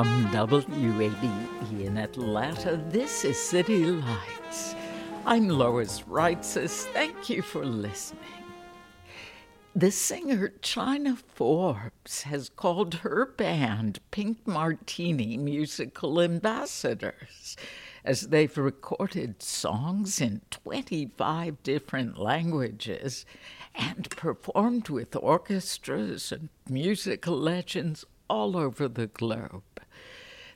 [0.00, 4.74] From WABE in Atlanta, this is City Lights.
[5.26, 6.84] I'm Lois Reitzes.
[6.94, 8.22] Thank you for listening.
[9.76, 17.58] The singer China Forbes has called her band Pink Martini musical ambassadors
[18.02, 23.26] as they've recorded songs in 25 different languages
[23.74, 29.62] and performed with orchestras and musical legends all over the globe.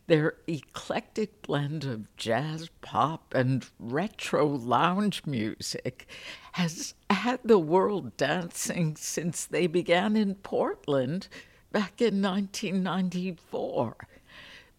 [0.07, 6.07] Their eclectic blend of jazz, pop, and retro lounge music
[6.53, 11.29] has had the world dancing since they began in Portland
[11.73, 13.97] back in 1994.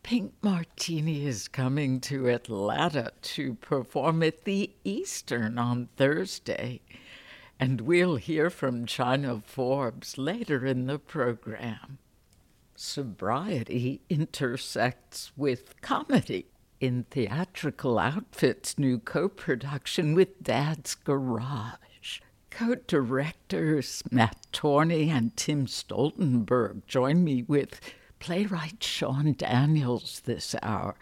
[0.03, 6.81] Pink Martini is coming to Atlanta to perform at the Eastern on Thursday.
[7.59, 11.97] And we'll hear from China Forbes later in the program
[12.75, 16.47] sobriety intersects with comedy
[16.79, 22.19] in Theatrical Outfit's new co production with Dad's Garage.
[22.49, 27.79] Co directors Matt Torney and Tim Stoltenberg join me with
[28.19, 30.95] playwright Sean Daniels this hour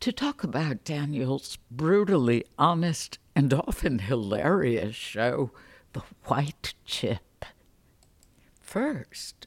[0.00, 5.50] to talk about Daniels' brutally honest and often hilarious show,
[5.92, 7.44] The White Chip.
[8.60, 9.46] First,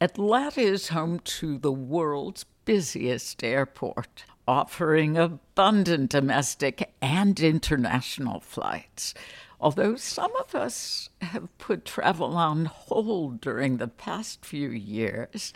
[0.00, 9.14] Atlanta is home to the world's busiest airport, offering abundant domestic and international flights.
[9.60, 15.52] Although some of us have put travel on hold during the past few years,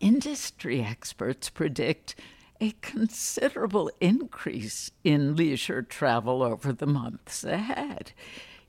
[0.00, 2.16] industry experts predict
[2.60, 8.12] a considerable increase in leisure travel over the months ahead.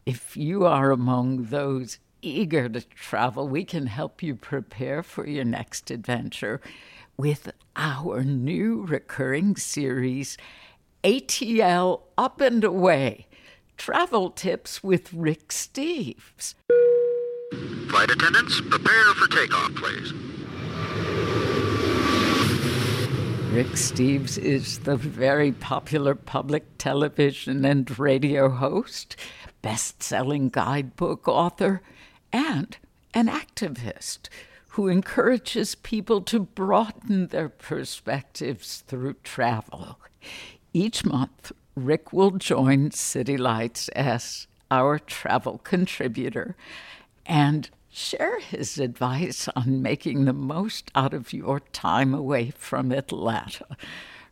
[0.05, 5.45] If you are among those eager to travel, we can help you prepare for your
[5.45, 6.61] next adventure
[7.17, 10.37] with our new recurring series,
[11.03, 13.27] ATL Up and Away
[13.77, 16.55] Travel Tips with Rick Steves.
[17.89, 20.13] Flight attendants, prepare for takeoff, please.
[23.51, 29.17] Rick Steves is the very popular public television and radio host,
[29.61, 31.81] best selling guidebook author,
[32.31, 32.77] and
[33.13, 34.29] an activist
[34.69, 39.99] who encourages people to broaden their perspectives through travel.
[40.73, 46.55] Each month, Rick will join City Lights as our travel contributor
[47.25, 53.75] and share his advice on making the most out of your time away from Atlanta.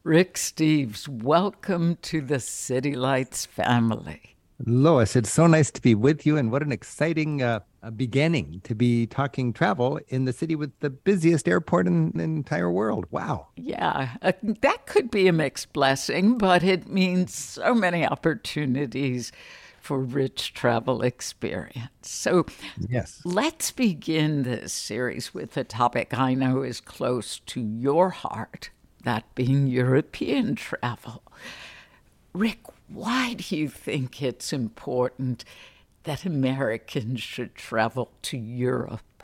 [0.03, 4.37] Rick Steves, welcome to the City Lights family.
[4.65, 7.61] Lois, it's so nice to be with you, and what an exciting uh,
[7.95, 12.69] beginning to be talking travel in the city with the busiest airport in the entire
[12.69, 13.05] world.
[13.09, 13.47] Wow.
[13.55, 19.31] Yeah, uh, that could be a mixed blessing, but it means so many opportunities
[19.79, 21.89] for rich travel experience.
[22.01, 22.45] So,
[22.77, 28.71] yes, let's begin this series with a topic I know is close to your heart,
[29.03, 31.23] that being European travel.
[32.33, 32.59] Rick,
[32.91, 35.45] why do you think it's important
[36.03, 39.23] that Americans should travel to Europe?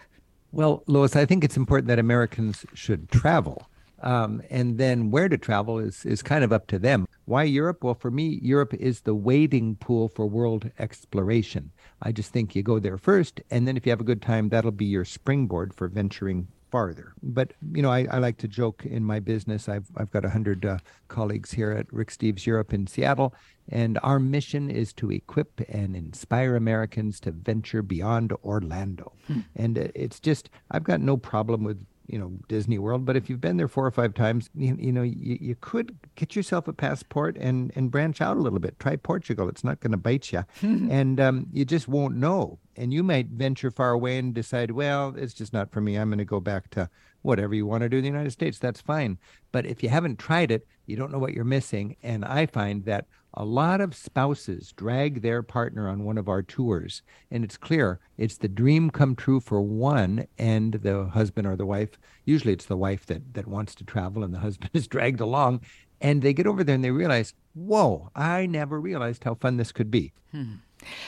[0.51, 3.67] Well, Lois, I think it's important that Americans should travel.
[4.01, 7.07] Um, and then where to travel is, is kind of up to them.
[7.25, 7.83] Why Europe?
[7.83, 11.71] Well, for me, Europe is the wading pool for world exploration.
[12.01, 14.49] I just think you go there first, and then if you have a good time,
[14.49, 17.13] that'll be your springboard for venturing farther.
[17.23, 19.69] But you know, I, I like to joke in my business.
[19.69, 23.33] I've I've got a hundred uh, colleagues here at Rick Steves Europe in Seattle,
[23.69, 29.13] and our mission is to equip and inspire Americans to venture beyond Orlando.
[29.27, 29.39] Hmm.
[29.55, 33.05] And it's just I've got no problem with you know Disney World.
[33.05, 35.97] But if you've been there four or five times, you, you know you, you could
[36.15, 38.79] get yourself a passport and and branch out a little bit.
[38.79, 42.59] Try Portugal; it's not going to bite you, and um, you just won't know.
[42.77, 45.95] And you might venture far away and decide, well, it's just not for me.
[45.95, 46.89] I'm going to go back to
[47.21, 48.59] whatever you want to do in the United States.
[48.59, 49.17] That's fine.
[49.53, 51.95] But if you haven't tried it, you don't know what you're missing.
[52.03, 56.41] And I find that a lot of spouses drag their partner on one of our
[56.41, 61.55] tours, and it's clear it's the dream come true for one and the husband or
[61.55, 61.97] the wife.
[62.23, 65.61] Usually it's the wife that, that wants to travel, and the husband is dragged along.
[66.01, 69.71] And they get over there and they realize, whoa, I never realized how fun this
[69.71, 70.13] could be.
[70.31, 70.55] Hmm.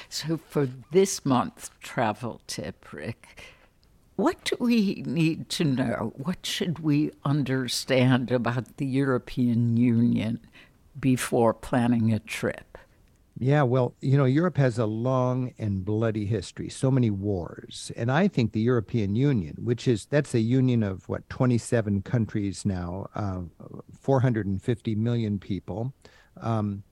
[0.10, 3.44] So, for this month's travel tip, Rick,
[4.16, 6.14] what do we need to know?
[6.16, 10.40] What should we understand about the European Union
[11.00, 12.78] before planning a trip?
[13.40, 17.92] Yeah, well, you know, Europe has a long and bloody history, so many wars.
[17.96, 22.66] And I think the European Union, which is that's a union of what, 27 countries
[22.66, 23.42] now, uh,
[23.94, 25.94] 450 million people.
[26.42, 26.84] Um,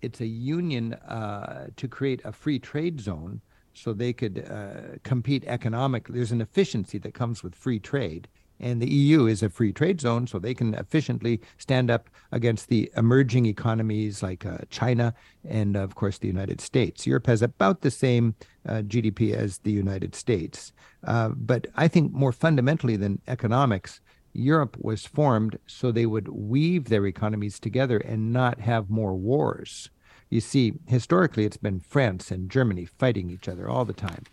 [0.00, 3.42] it's a union uh, to create a free trade zone
[3.74, 6.14] so they could uh, compete economically.
[6.14, 8.28] There's an efficiency that comes with free trade.
[8.58, 12.68] And the EU is a free trade zone, so they can efficiently stand up against
[12.68, 15.14] the emerging economies like uh, China
[15.44, 17.06] and, of course, the United States.
[17.06, 18.34] Europe has about the same
[18.66, 20.72] uh, GDP as the United States.
[21.04, 24.00] Uh, but I think more fundamentally than economics,
[24.32, 29.90] Europe was formed so they would weave their economies together and not have more wars.
[30.28, 34.24] You see, historically, it's been France and Germany fighting each other all the time.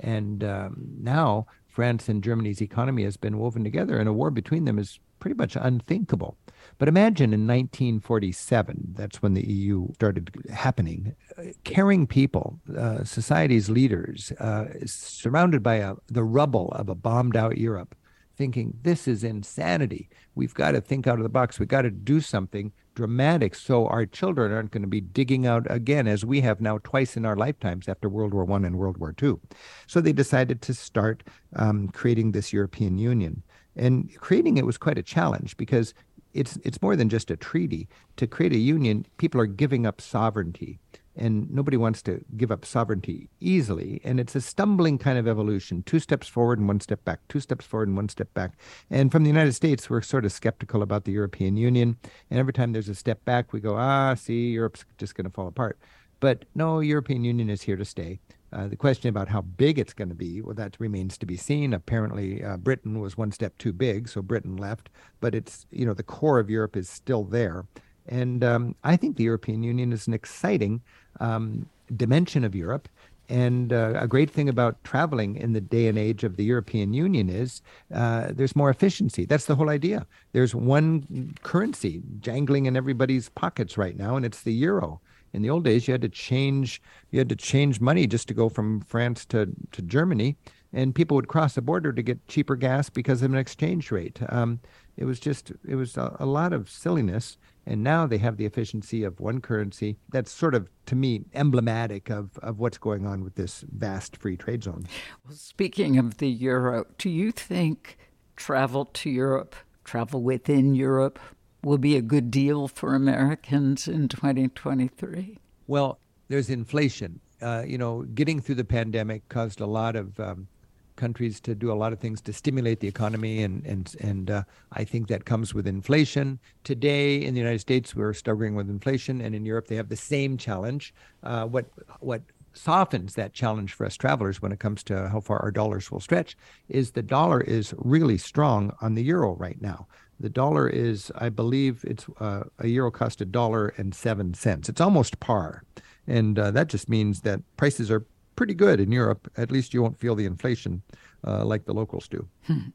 [0.00, 4.66] And um, now France and Germany's economy has been woven together, and a war between
[4.66, 6.36] them is pretty much unthinkable.
[6.76, 13.70] But imagine in 1947, that's when the EU started happening, uh, caring people, uh, society's
[13.70, 17.94] leaders, uh, surrounded by a, the rubble of a bombed out Europe,
[18.36, 20.08] thinking, this is insanity.
[20.34, 21.58] We've got to think out of the box.
[21.58, 25.66] We've got to do something dramatic so our children aren't going to be digging out
[25.70, 28.98] again as we have now twice in our lifetimes after world war one and world
[28.98, 29.40] war two
[29.86, 31.22] so they decided to start
[31.56, 33.42] um, creating this european union
[33.76, 35.94] and creating it was quite a challenge because
[36.34, 40.00] it's it's more than just a treaty to create a union people are giving up
[40.00, 40.78] sovereignty
[41.16, 44.00] and nobody wants to give up sovereignty easily.
[44.04, 47.40] And it's a stumbling kind of evolution two steps forward and one step back, two
[47.40, 48.52] steps forward and one step back.
[48.90, 51.96] And from the United States, we're sort of skeptical about the European Union.
[52.30, 55.30] And every time there's a step back, we go, ah, see, Europe's just going to
[55.30, 55.78] fall apart.
[56.20, 58.20] But no, European Union is here to stay.
[58.52, 61.36] Uh, the question about how big it's going to be, well, that remains to be
[61.36, 61.72] seen.
[61.72, 64.90] Apparently, uh, Britain was one step too big, so Britain left.
[65.20, 67.64] But it's, you know, the core of Europe is still there.
[68.06, 70.82] And um, I think the European Union is an exciting
[71.20, 71.66] um,
[71.96, 72.88] dimension of Europe.
[73.28, 76.92] And uh, a great thing about traveling in the day and age of the European
[76.92, 77.62] Union is
[77.94, 79.24] uh, there's more efficiency.
[79.24, 80.06] That's the whole idea.
[80.32, 85.00] There's one currency jangling in everybody's pockets right now, and it's the euro.
[85.32, 88.34] In the old days, you had to change you had to change money just to
[88.34, 90.36] go from France to, to Germany,
[90.72, 94.20] and people would cross the border to get cheaper gas because of an exchange rate.
[94.28, 94.60] Um,
[94.96, 97.36] it was just it was a, a lot of silliness
[97.66, 99.96] and now they have the efficiency of one currency.
[100.10, 104.36] That's sort of, to me, emblematic of, of what's going on with this vast free
[104.36, 104.86] trade zone.
[105.24, 107.98] Well, speaking of the euro, do you think
[108.36, 111.20] travel to Europe, travel within Europe,
[111.62, 115.38] will be a good deal for Americans in 2023?
[115.68, 117.20] Well, there's inflation.
[117.40, 120.48] Uh, you know, getting through the pandemic caused a lot of um,
[120.96, 124.42] countries to do a lot of things to stimulate the economy, and and and uh,
[124.72, 126.38] I think that comes with inflation.
[126.64, 129.96] Today in the United States, we're struggling with inflation, and in Europe they have the
[129.96, 130.94] same challenge.
[131.22, 131.66] Uh, what
[132.00, 132.22] what
[132.54, 136.00] softens that challenge for us travelers when it comes to how far our dollars will
[136.00, 136.36] stretch
[136.68, 139.86] is the dollar is really strong on the euro right now.
[140.20, 144.68] The dollar is, I believe, it's uh, a euro cost a dollar and seven cents.
[144.68, 145.64] It's almost par,
[146.06, 148.04] and uh, that just means that prices are
[148.36, 149.30] pretty good in Europe.
[149.36, 150.82] At least you won't feel the inflation
[151.26, 152.28] uh, like the locals do.
[152.46, 152.70] Hmm.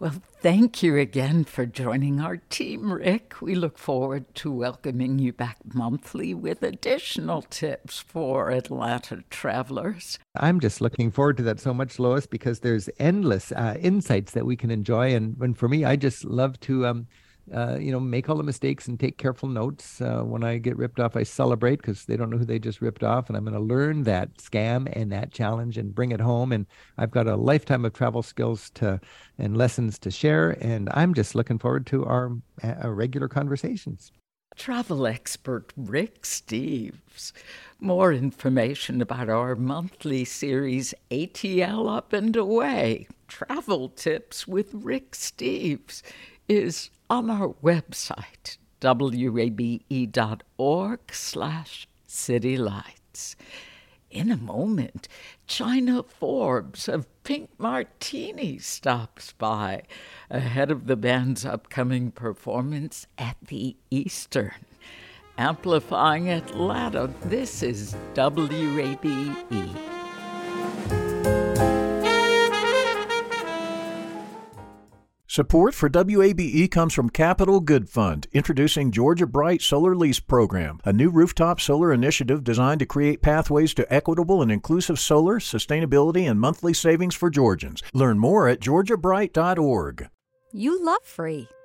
[0.00, 3.40] Well, thank you again for joining our team, Rick.
[3.40, 10.18] We look forward to welcoming you back monthly with additional tips for Atlanta travelers.
[10.34, 14.44] I'm just looking forward to that so much, Lois, because there's endless uh, insights that
[14.44, 15.14] we can enjoy.
[15.14, 17.06] And, and for me, I just love to um,
[17.52, 20.00] uh, you know, make all the mistakes and take careful notes.
[20.00, 22.80] Uh, when I get ripped off, I celebrate because they don't know who they just
[22.80, 23.28] ripped off.
[23.28, 26.52] And I'm going to learn that scam and that challenge and bring it home.
[26.52, 29.00] And I've got a lifetime of travel skills to
[29.38, 30.56] and lessons to share.
[30.60, 32.32] And I'm just looking forward to our,
[32.62, 34.12] our regular conversations.
[34.56, 37.32] Travel expert Rick Steves.
[37.80, 46.02] More information about our monthly series ATL Up and Away Travel Tips with Rick Steves
[46.48, 53.36] is on our website, wabe.org slash citylights.
[54.10, 55.06] In a moment,
[55.46, 59.84] China Forbes of Pink Martini stops by
[60.28, 64.66] ahead of the band's upcoming performance at the Eastern.
[65.38, 69.93] Amplifying Atlanta, this is WABE.
[75.34, 80.92] Support for WABE comes from Capital Good Fund, introducing Georgia Bright Solar Lease Program, a
[80.92, 86.38] new rooftop solar initiative designed to create pathways to equitable and inclusive solar, sustainability, and
[86.38, 87.82] monthly savings for Georgians.
[87.92, 90.08] Learn more at georgiabright.org.
[90.52, 91.48] You love free,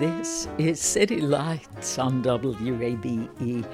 [0.00, 3.66] This is City Lights on WABE.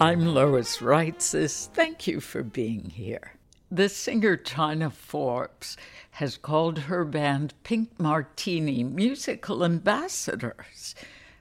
[0.00, 1.68] I'm Lois Reitzes.
[1.68, 3.32] Thank you for being here.
[3.70, 5.78] The singer China Forbes
[6.10, 10.94] has called her band Pink Martini musical ambassadors.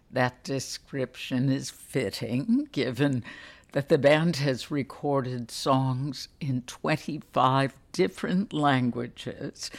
[0.10, 3.26] That description is fitting given
[3.74, 9.72] that the band has recorded songs in 25 different languages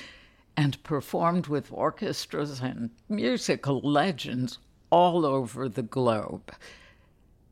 [0.57, 4.59] and performed with orchestras and musical legends
[4.91, 6.53] all over the globe.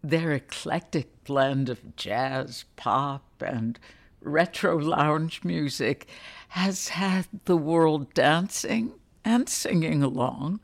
[0.02, 3.78] Their eclectic blend of jazz, pop, and
[4.20, 6.06] retro lounge music
[6.48, 8.92] has had the world dancing
[9.24, 10.60] and singing along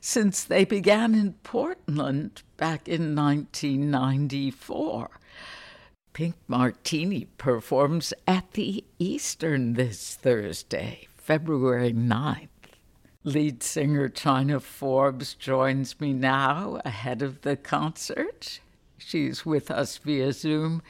[0.00, 5.10] since they began in Portland back in 1994.
[6.12, 12.48] Pink Martini performs at the Eastern this Thursday February 9th.
[13.22, 18.60] Lead singer China Forbes joins me now ahead of the concert.
[18.98, 20.82] She's with us via Zoom.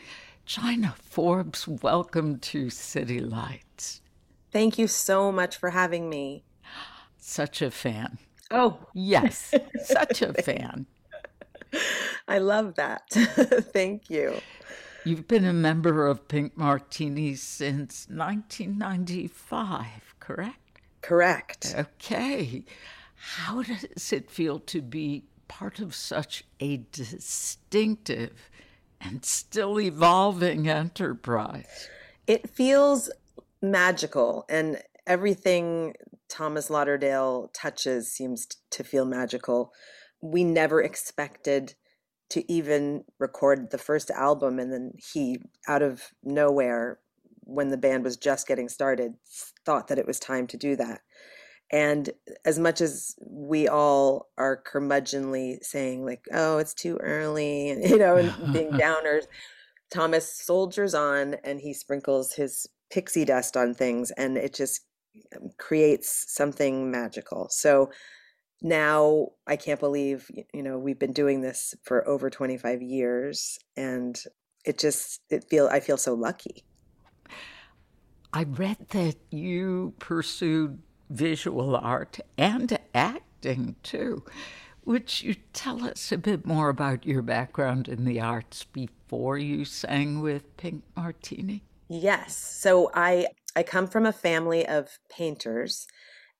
[0.45, 4.01] China Forbes, welcome to City Lights.
[4.51, 6.43] Thank you so much for having me.
[7.17, 8.19] Such a fan.
[8.51, 10.87] Oh, yes, such a fan.
[12.27, 13.09] I love that.
[13.11, 14.35] Thank you.
[15.05, 20.81] You've been a member of Pink Martini since 1995 correct?
[21.03, 21.75] Correct.
[21.77, 22.65] Okay.
[23.15, 28.51] How does it feel to be part of such a distinctive
[29.01, 31.89] and still evolving enterprise?
[32.27, 33.11] It feels
[33.61, 35.95] magical, and everything
[36.29, 39.73] Thomas Lauderdale touches seems to feel magical.
[40.23, 41.75] We never expected
[42.31, 45.39] to even record the first album, and then he,
[45.69, 46.99] out of nowhere,
[47.45, 49.15] when the band was just getting started,
[49.65, 51.01] thought that it was time to do that.
[51.71, 52.11] And
[52.45, 57.99] as much as we all are curmudgeonly saying, like, oh, it's too early, and, you
[57.99, 59.25] know, and being downers,
[59.93, 64.83] Thomas soldiers on and he sprinkles his pixie dust on things, and it just
[65.37, 67.49] um, creates something magical.
[67.51, 67.91] So
[68.63, 74.21] now I can't believe, you know, we've been doing this for over 25 years, and
[74.65, 76.65] it just, it feel, I feel so lucky.
[78.37, 84.25] I read that you pursued visual art and acting too.
[84.85, 89.65] Would you tell us a bit more about your background in the arts before you
[89.65, 91.63] sang with Pink Martini?
[91.89, 92.37] Yes.
[92.37, 95.87] So I I come from a family of painters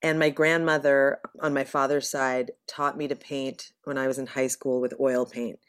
[0.03, 4.27] and my grandmother on my father's side taught me to paint when I was in
[4.27, 5.59] high school with oil paint.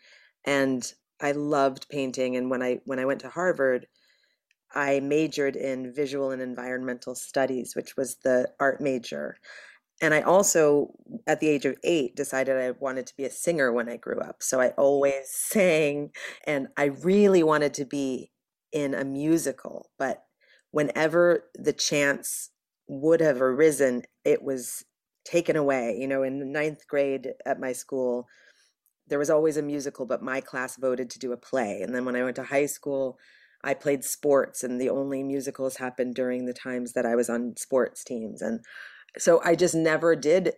[0.44, 3.86] And I loved painting and when I when I went to Harvard,
[4.74, 9.36] I majored in visual and environmental studies, which was the art major.
[10.02, 10.92] And I also,
[11.26, 14.20] at the age of eight, decided I wanted to be a singer when I grew
[14.20, 14.42] up.
[14.42, 14.74] So I mm.
[14.76, 16.10] always sang,
[16.44, 18.30] and I really wanted to be
[18.72, 19.90] in a musical.
[19.98, 20.24] But
[20.70, 22.50] whenever the chance
[22.88, 24.84] would have arisen, it was
[25.24, 25.96] taken away.
[25.98, 28.26] You know, in the ninth grade at my school,
[29.08, 31.80] there was always a musical, but my class voted to do a play.
[31.80, 33.18] And then when I went to high school,
[33.66, 37.56] I played sports, and the only musicals happened during the times that I was on
[37.56, 38.40] sports teams.
[38.40, 38.60] And
[39.18, 40.52] so I just never did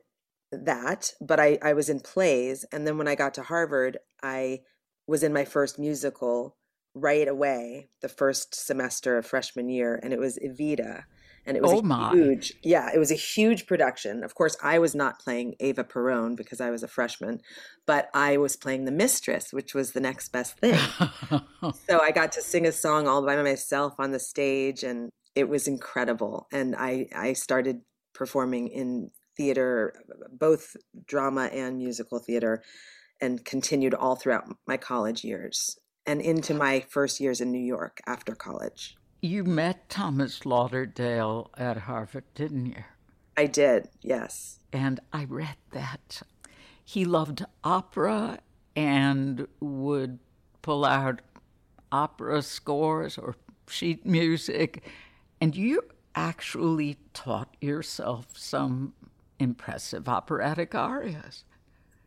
[0.52, 2.66] that, but I, I was in plays.
[2.70, 4.60] And then when I got to Harvard, I
[5.06, 6.58] was in my first musical
[6.94, 11.04] right away, the first semester of freshman year, and it was Evita
[11.48, 12.12] and it was oh a my.
[12.12, 14.22] huge yeah it was a huge production.
[14.22, 17.40] Of course i was not playing Eva Perón because i was a freshman
[17.86, 20.78] but i was playing the mistress which was the next best thing.
[21.88, 25.48] So i got to sing a song all by myself on the stage and it
[25.48, 26.46] was incredible.
[26.52, 27.80] And i i started
[28.14, 29.94] performing in theater
[30.32, 30.76] both
[31.06, 32.62] drama and musical theater
[33.20, 38.00] and continued all throughout my college years and into my first years in new york
[38.06, 42.84] after college you met Thomas Lauderdale at Harvard, didn't you?
[43.36, 44.58] I did, yes.
[44.72, 46.22] And I read that
[46.84, 48.38] he loved opera
[48.74, 50.18] and would
[50.62, 51.20] pull out
[51.92, 53.36] opera scores or
[53.68, 54.84] sheet music.
[55.40, 55.82] And you
[56.14, 58.94] actually taught yourself some
[59.38, 61.44] impressive operatic arias.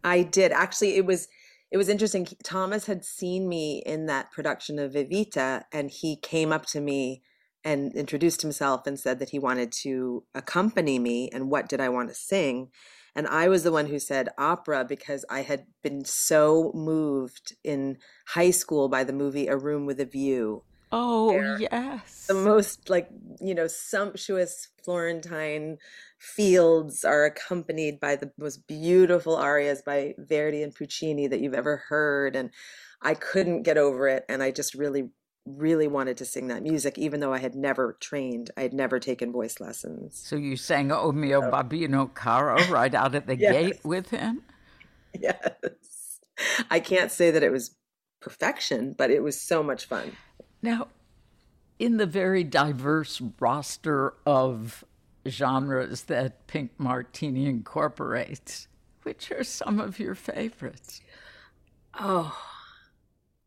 [0.04, 0.52] I did.
[0.52, 1.28] Actually, it was
[1.72, 2.28] it was interesting.
[2.44, 7.24] Thomas had seen me in that production of Evita, and he came up to me
[7.64, 11.90] and introduced himself and said that he wanted to accompany me and what did I
[11.90, 12.72] want to sing.
[13.16, 17.98] And I was the one who said opera because I had been so moved in
[18.30, 20.64] high school by the movie A Room with a View.
[20.92, 22.26] Oh, yes.
[22.28, 25.78] The most like, you know, sumptuous Florentine
[26.20, 31.78] fields are accompanied by the most beautiful arias by Verdi and Puccini that you've ever
[31.78, 32.36] heard.
[32.36, 32.50] And
[33.02, 34.26] I couldn't get over it.
[34.28, 35.10] And I just really,
[35.46, 38.52] really wanted to sing that music, even though I had never trained.
[38.58, 40.22] I had never taken voice lessons.
[40.24, 41.52] So you sang O mio so.
[41.52, 43.54] babbino caro right out at the yes.
[43.54, 44.44] gate with him?
[45.20, 46.20] Yes.
[46.70, 47.76] I can't say that it was
[48.20, 50.12] perfection, but it was so much fun.
[50.62, 50.88] Now,
[51.80, 54.84] in the very diverse roster of
[55.28, 58.68] genres that Pink Martini incorporates.
[59.04, 61.02] Which are some of your favorites?
[62.00, 62.38] Oh,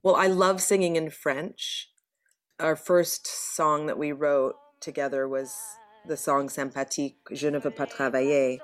[0.02, 1.90] well, I love singing in French.
[2.58, 5.56] Our first song that we wrote together was
[6.06, 8.58] the song Sympathique, Je ne veux pas travailler,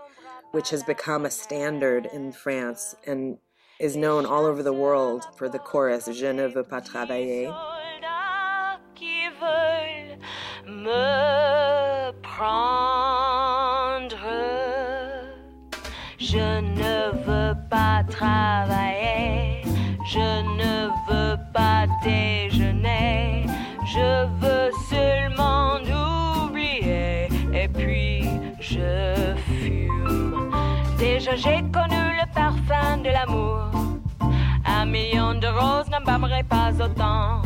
[0.52, 3.38] which has become a standard in France and
[3.78, 7.54] is known all over the world for the chorus, Je ne veux pas travailler.
[16.18, 19.62] Je ne veux pas travailler,
[20.06, 23.46] je ne veux pas déjeuner,
[23.84, 25.78] je veux seulement
[26.46, 27.28] oublier.
[27.52, 28.24] Et puis
[28.60, 30.50] je fume.
[30.98, 33.70] Déjà j'ai connu le parfum de l'amour,
[34.64, 37.42] un million de roses n'embâmerait pas autant.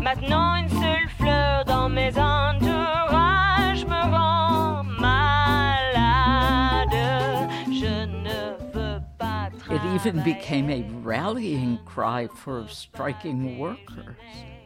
[0.00, 4.34] Maintenant une seule fleur dans mes entourages me rend
[9.70, 14.16] It even became a rallying cry for striking workers.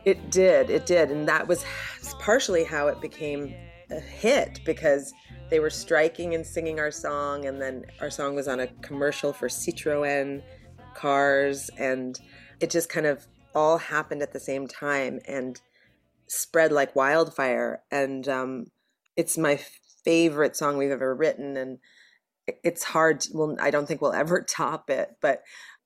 [0.05, 1.11] It did, it did.
[1.11, 1.65] And that was
[2.19, 3.55] partially how it became
[3.91, 5.15] a hit because
[5.49, 7.47] they were striking and singing our song.
[7.47, 10.43] And then our song was on a commercial for Citroën
[10.95, 11.71] cars.
[11.79, 12.21] And
[12.61, 15.61] it just kind of all happened at the same time and
[16.29, 17.83] spread like wildfire.
[17.91, 18.67] And um,
[19.17, 19.61] it's my
[20.05, 21.57] favorite song we've ever written.
[21.57, 21.79] And
[22.65, 25.43] it's hard to, well i don't think we'll ever top it but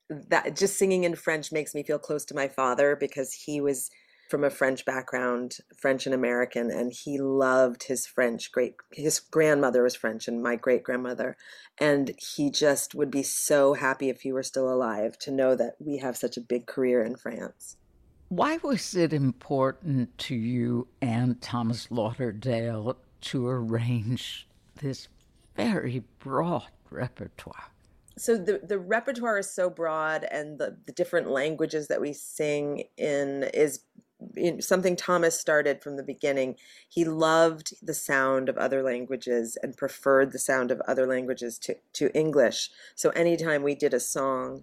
[0.09, 3.90] that just singing in french makes me feel close to my father because he was
[4.28, 9.83] from a french background french and american and he loved his french great his grandmother
[9.83, 11.37] was french and my great grandmother
[11.78, 15.74] and he just would be so happy if he were still alive to know that
[15.78, 17.76] we have such a big career in france
[18.33, 24.47] why was it important to you and thomas lauderdale to arrange
[24.81, 25.09] this
[25.57, 27.71] very broad repertoire.
[28.18, 32.85] So the the repertoire is so broad, and the the different languages that we sing
[32.97, 33.81] in is
[34.61, 36.57] something Thomas started from the beginning.
[36.88, 41.75] He loved the sound of other languages and preferred the sound of other languages to,
[41.95, 42.71] to English.
[42.95, 44.62] So anytime we did a song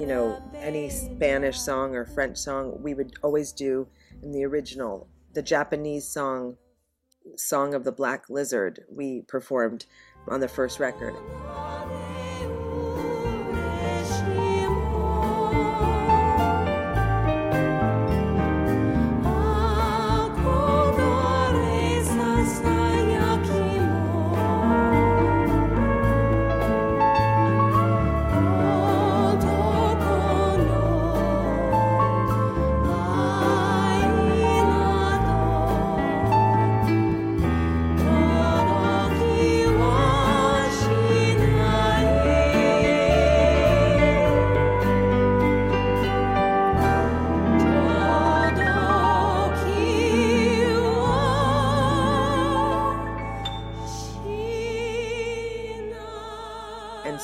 [0.00, 3.86] you know any spanish song or french song we would always do
[4.22, 6.56] in the original the japanese song
[7.36, 9.86] song of the black lizard we performed
[10.28, 11.14] on the first record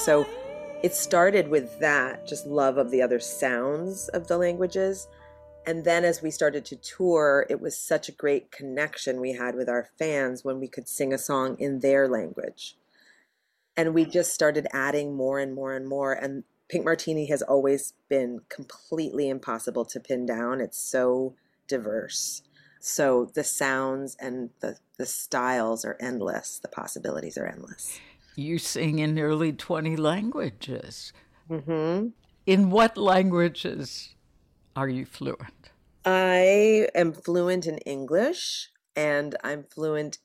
[0.01, 0.27] so
[0.83, 5.09] it started with that just love of the other sounds of the languages.
[5.67, 9.55] And then as we started to tour it was such a great connection we had
[9.55, 12.77] with our fans when we could sing a song in their language.
[13.77, 16.15] And we just started adding more and more and more.
[16.15, 20.63] And pink martini has always been completely impossible to pin down.
[20.63, 21.35] It's so
[21.69, 22.43] diverse.
[22.81, 26.59] So the sounds and the, the styles are endless.
[26.59, 28.01] The possibilities are endless
[28.41, 31.13] You sing in nearly 20 languages.
[31.47, 32.09] hmm
[32.47, 34.15] In what languages
[34.75, 35.71] are you fluent?
[36.07, 40.19] I am fluent in English and I'm fluent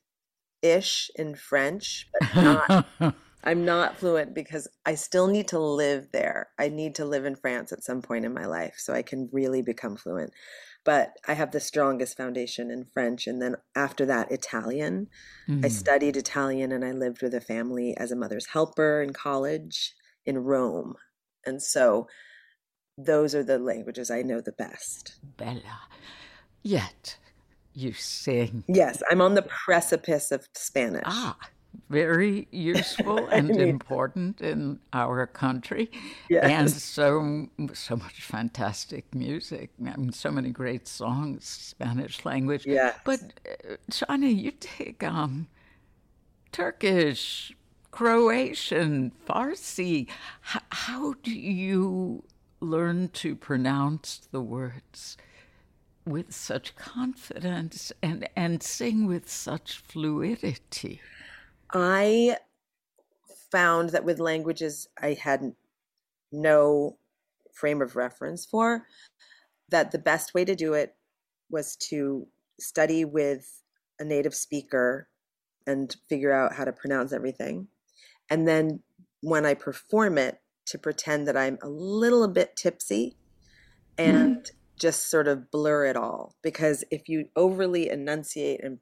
[0.61, 2.85] ish in French, but not
[3.43, 6.47] I'm not fluent because I still need to live there.
[6.57, 9.29] I need to live in France at some point in my life so I can
[9.33, 10.31] really become fluent.
[10.85, 15.09] But I have the strongest foundation in French and then after that Italian.
[15.47, 15.71] I Mm.
[15.71, 19.93] studied Italian and I lived with a family as a mother's helper in college
[20.25, 20.95] in Rome.
[21.45, 22.07] And so
[22.97, 25.15] those are the languages I know the best.
[25.37, 25.81] Bella.
[26.63, 27.17] Yet
[27.73, 28.63] you sing.
[28.67, 31.03] Yes, I'm on the precipice of Spanish.
[31.05, 31.37] Ah,
[31.89, 35.91] very useful and important in our country.
[36.29, 36.43] Yes.
[36.43, 39.71] And so so much fantastic music.
[39.85, 42.65] I mean, so many great songs, Spanish language.
[42.65, 42.97] Yes.
[43.03, 43.19] But
[44.09, 45.47] uh, you take um
[46.51, 47.53] Turkish,
[47.91, 50.07] Croatian, Farsi.
[50.55, 52.23] H- how do you
[52.61, 55.17] learn to pronounce the words
[56.05, 61.01] with such confidence and, and sing with such fluidity?
[61.75, 62.37] I
[63.51, 65.53] found that with languages I had
[66.31, 66.97] no
[67.53, 68.85] frame of reference for,
[69.69, 70.95] that the best way to do it
[71.49, 72.27] was to
[72.59, 73.61] study with
[73.99, 75.09] a native speaker
[75.67, 77.67] and figure out how to pronounce everything.
[78.29, 78.81] And then
[79.21, 83.15] when I perform it, to pretend that I'm a little bit tipsy
[83.97, 84.57] and mm-hmm.
[84.79, 86.35] just sort of blur it all.
[86.41, 88.79] Because if you overly enunciate and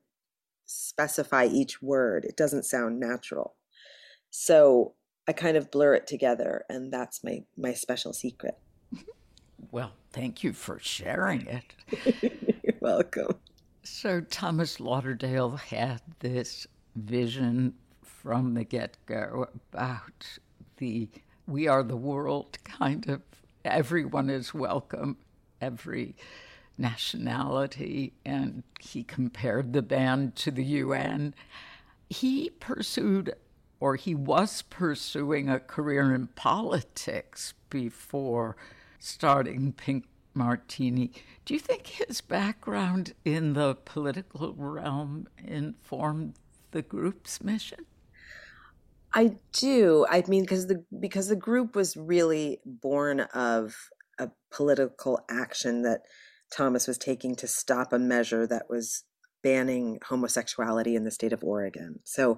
[0.66, 3.56] specify each word, it doesn't sound natural.
[4.30, 4.96] So
[5.28, 8.58] I kind of blur it together, and that's my my special secret.
[9.72, 11.76] Well, thank you for sharing it.
[12.64, 13.36] You're welcome.
[13.84, 20.40] So, Thomas Lauderdale had this vision from the get go about
[20.78, 21.10] the
[21.48, 23.22] we are the world kind of
[23.66, 25.18] everyone is welcome,
[25.62, 26.16] every
[26.78, 31.34] nationality, and he compared the band to the UN.
[32.10, 33.34] He pursued,
[33.80, 38.56] or he was pursuing, a career in politics before
[39.00, 41.12] starting Pink Martini.
[41.46, 46.36] Do you think his background in the political realm informed
[46.72, 47.86] the group's mission?
[49.14, 50.06] I do.
[50.10, 53.76] I mean, because the because the group was really born of
[54.18, 56.02] a political action that
[56.54, 59.04] Thomas was taking to stop a measure that was
[59.42, 62.00] banning homosexuality in the state of Oregon.
[62.04, 62.38] So,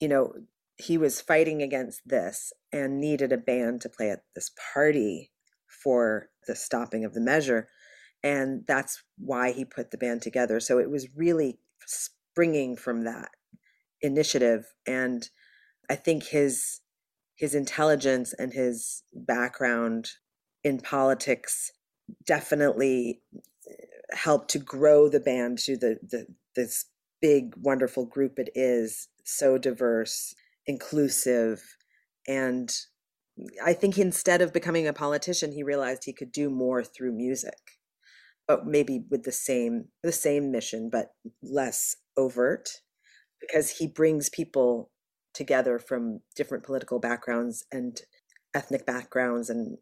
[0.00, 0.34] you know,
[0.76, 5.30] he was fighting against this and needed a band to play at this party
[5.66, 7.68] for the stopping of the measure.
[8.22, 10.60] And that's why he put the band together.
[10.60, 13.30] So it was really springing from that
[14.00, 14.66] initiative.
[14.86, 15.28] And
[15.88, 16.80] I think his
[17.36, 20.10] his intelligence and his background
[20.62, 21.72] in politics
[22.24, 23.20] definitely
[24.12, 26.86] helped to grow the band to the, the this
[27.20, 30.34] big wonderful group it is so diverse
[30.66, 31.76] inclusive
[32.26, 32.72] and
[33.64, 37.78] i think instead of becoming a politician he realized he could do more through music
[38.46, 42.68] but maybe with the same the same mission, but less overt,
[43.40, 44.90] because he brings people
[45.34, 48.02] together from different political backgrounds and
[48.54, 49.78] ethnic backgrounds and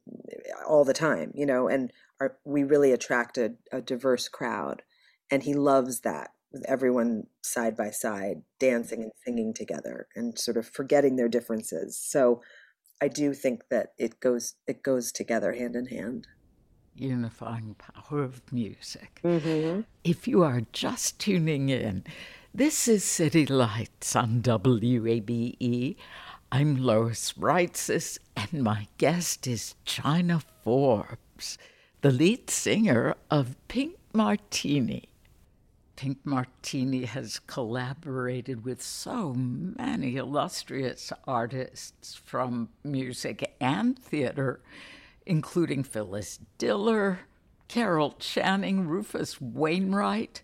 [0.67, 4.83] all the time, you know, and are we really attracted a diverse crowd.
[5.31, 10.57] And he loves that with everyone side by side, dancing and singing together and sort
[10.57, 11.99] of forgetting their differences.
[11.99, 12.43] So
[13.01, 16.27] I do think that it goes it goes together hand in hand.
[16.95, 19.21] Unifying power of music.
[19.25, 19.83] Mm-hmm.
[20.05, 22.05] If you are just tuning in,
[22.53, 25.97] this is City Lights on WABE.
[26.53, 31.57] I'm Lois Reitzes, and my guest is China Forbes,
[32.01, 35.09] the lead singer of Pink Martini.
[35.95, 44.61] Pink Martini has collaborated with so many illustrious artists from music and theater,
[45.25, 47.21] including Phyllis Diller,
[47.69, 50.43] Carol Channing, Rufus Wainwright,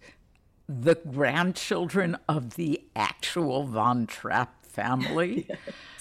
[0.68, 5.48] the grandchildren of the actual Von Trapp family,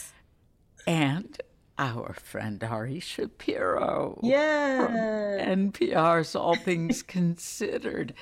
[0.87, 1.37] and
[1.77, 4.19] our friend Ari Shapiro.
[4.23, 4.85] Yeah.
[4.85, 8.13] From NPR's All Things Considered.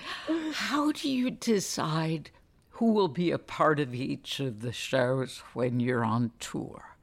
[0.54, 2.32] How do you decide
[2.71, 6.95] who will be a part of each of the shows when you're on tour?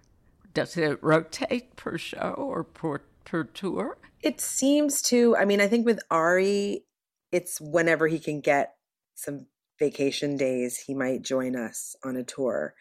[0.53, 3.97] Does it rotate per show or per, per tour?
[4.21, 5.37] It seems to.
[5.37, 6.85] I mean, I think with Ari,
[7.31, 8.75] it's whenever he can get
[9.15, 9.47] some
[9.79, 12.75] vacation days, he might join us on a tour.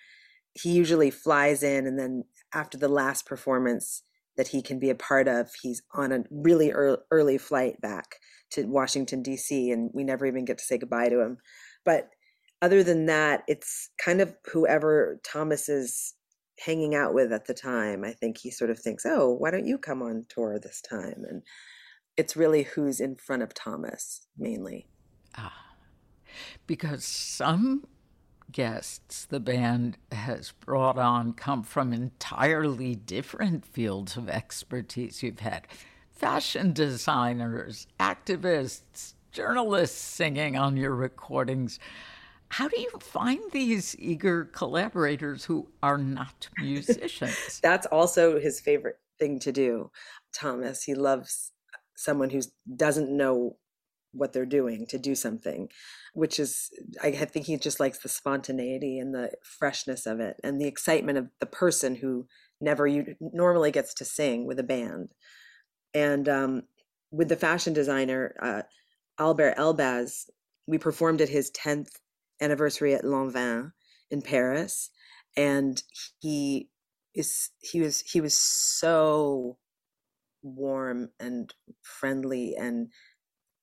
[0.54, 4.04] He usually flies in, and then after the last performance
[4.38, 8.16] that he can be a part of, he's on a really early, flight back
[8.52, 11.38] to Washington, D.C., and we never even get to say goodbye to him.
[11.84, 12.10] But
[12.62, 16.16] other than that, it's kind of whoever Thomas is
[16.60, 18.04] hanging out with at the time.
[18.04, 21.24] I think he sort of thinks, oh, why don't you come on tour this time?
[21.30, 21.44] And
[22.18, 24.88] it's really who's in front of Thomas mainly.
[25.38, 25.54] Ah,
[26.68, 27.86] because some
[28.52, 35.24] guests the band has brought on come from entirely different fields of expertise.
[35.24, 35.68] You've had
[36.12, 41.80] fashion designers, activists, journalists singing on your recordings.
[42.50, 47.60] How do you find these eager collaborators who are not musicians?
[47.62, 49.92] That's also his favorite thing to do,
[50.34, 50.84] Thomas.
[50.84, 51.52] He loves
[51.96, 52.42] someone who
[52.76, 53.58] doesn't know
[54.12, 55.70] what they're doing to do something,
[56.14, 56.70] which is,
[57.02, 61.18] I think he just likes the spontaneity and the freshness of it and the excitement
[61.18, 62.28] of the person who
[62.62, 65.10] never you normally gets to sing with a band.
[65.94, 66.64] And um,
[67.12, 68.62] with the fashion designer, uh,
[69.20, 70.30] Alber Elbaz,
[70.68, 71.90] we performed at his 10th
[72.42, 73.72] anniversary at Lanvin
[74.12, 74.90] in Paris.
[75.36, 75.82] And
[76.20, 76.70] he
[77.14, 79.58] is, he was, he was so
[80.42, 82.88] warm and friendly and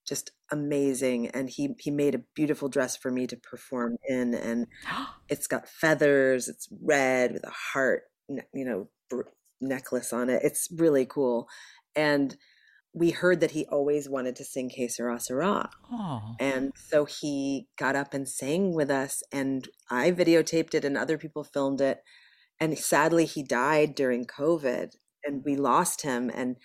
[0.06, 4.12] just amazing and he he made a beautiful dress for me to perform oh.
[4.12, 4.66] in and
[5.28, 8.88] it's got feathers it's red with a heart you know
[9.60, 11.48] necklace on it it's really cool
[11.94, 12.36] and
[12.92, 15.68] we heard that he always wanted to sing Que Sera Sera.
[15.92, 16.34] Oh.
[16.40, 21.18] And so he got up and sang with us and I videotaped it and other
[21.18, 21.98] people filmed it
[22.58, 26.56] and sadly he died during covid and we lost him and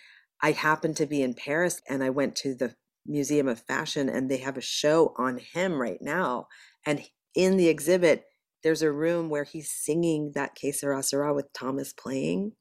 [0.42, 4.30] I happened to be in Paris and I went to the Museum of Fashion, and
[4.30, 6.48] they have a show on him right now.
[6.86, 7.04] And
[7.36, 8.26] in the exhibit,
[8.64, 12.54] there's a room where he's singing that Que Sera Sera with Thomas playing.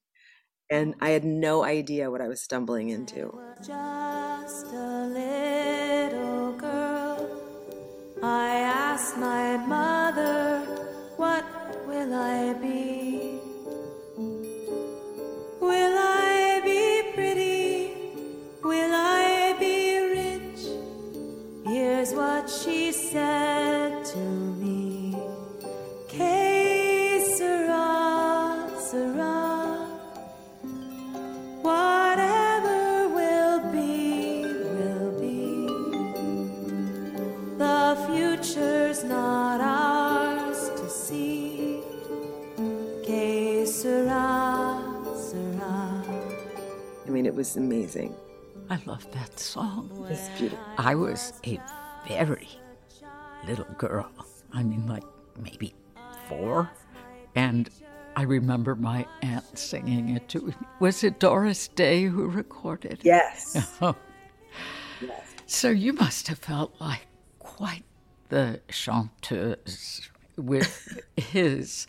[0.70, 3.36] And I had no idea what I was stumbling into.
[3.58, 7.28] Just a little girl.
[8.22, 10.60] I asked my mother,
[11.16, 11.44] What
[11.86, 13.40] will I be?
[15.60, 17.92] Will I be pretty?
[18.62, 19.19] Will I?
[22.00, 25.14] Here's what she said to me.
[26.08, 29.86] Que sera, sera.
[31.60, 34.44] Whatever will be,
[34.76, 35.66] will be.
[37.58, 41.82] The future's not ours to see.
[43.04, 44.80] Que sera,
[45.18, 46.02] sera.
[47.06, 48.14] I mean, it was amazing.
[48.70, 49.90] I love that song.
[50.08, 50.64] It's beautiful.
[50.78, 51.60] I was a
[52.06, 52.48] very
[53.46, 54.10] little girl.
[54.52, 55.04] I mean, like
[55.38, 55.74] maybe
[56.28, 56.70] four.
[57.34, 57.70] And
[58.16, 60.54] I remember my aunt singing it to me.
[60.80, 63.00] Was it Doris Day who recorded?
[63.02, 63.56] Yes.
[63.82, 63.96] Oh.
[65.46, 67.06] So you must have felt like
[67.38, 67.84] quite
[68.28, 71.86] the chanteuse with his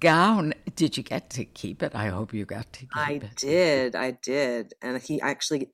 [0.00, 0.54] gown.
[0.74, 1.94] Did you get to keep it?
[1.94, 3.24] I hope you got to keep I it.
[3.24, 3.96] I did.
[3.96, 4.74] I did.
[4.82, 5.70] And he actually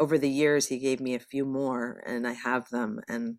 [0.00, 3.38] over the years, he gave me a few more, and I have them, and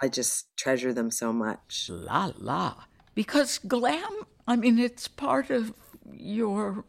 [0.00, 1.88] I just treasure them so much.
[1.90, 2.84] La la.
[3.14, 5.72] Because glam, I mean, it's part of
[6.10, 6.84] your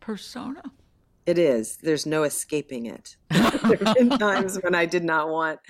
[0.00, 0.62] persona.
[1.26, 1.78] It is.
[1.78, 3.16] There's no escaping it.
[3.30, 5.60] there have been times when I did not want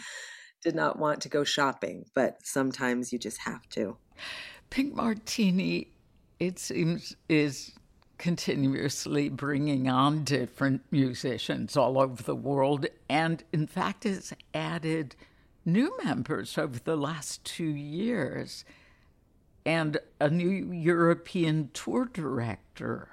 [0.63, 3.99] did not want to go shopping, but sometimes you just have to.
[4.71, 5.89] Pink Martini,
[6.41, 7.73] it seems, is
[8.25, 15.15] continuously bringing on different musicians all over the world, and in fact, has added
[15.67, 18.65] new members over the last two years
[19.67, 23.11] and a new European tour director.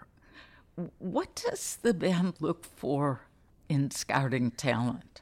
[0.97, 3.23] What does the band look for
[3.67, 5.19] in scouting talent?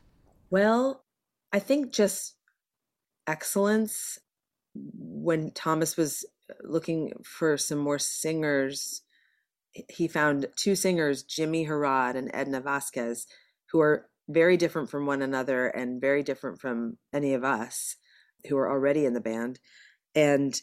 [0.52, 1.04] Well,
[1.52, 2.36] I think just
[3.26, 4.20] excellence.
[4.76, 6.26] When Thomas was
[6.62, 9.02] looking for some more singers,
[9.74, 13.28] he found two singers, Jimmie Herrod and Edna Vasquez,
[13.72, 17.96] who are very different from one another and very different from any of us
[18.48, 19.60] who are already in the band.
[20.16, 20.60] And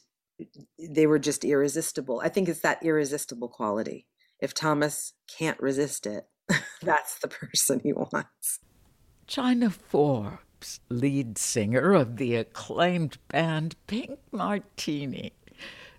[0.79, 2.21] they were just irresistible.
[2.23, 4.07] I think it's that irresistible quality.
[4.41, 6.25] If Thomas can't resist it,
[6.83, 8.61] that's the person he wants.
[9.27, 15.33] China Forbes, lead singer of the acclaimed band Pink Martini.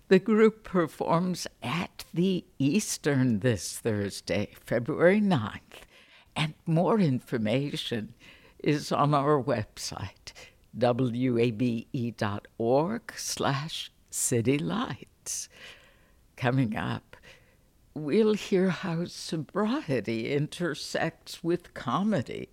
[0.08, 5.84] The group performs at the Eastern this Thursday, February 9th,
[6.34, 8.14] and more information
[8.58, 10.32] is on our website,
[10.72, 11.82] wabe.org
[13.16, 15.50] slash city lights.
[16.38, 17.14] Coming up,
[17.92, 22.48] we'll hear how sobriety intersects with comedy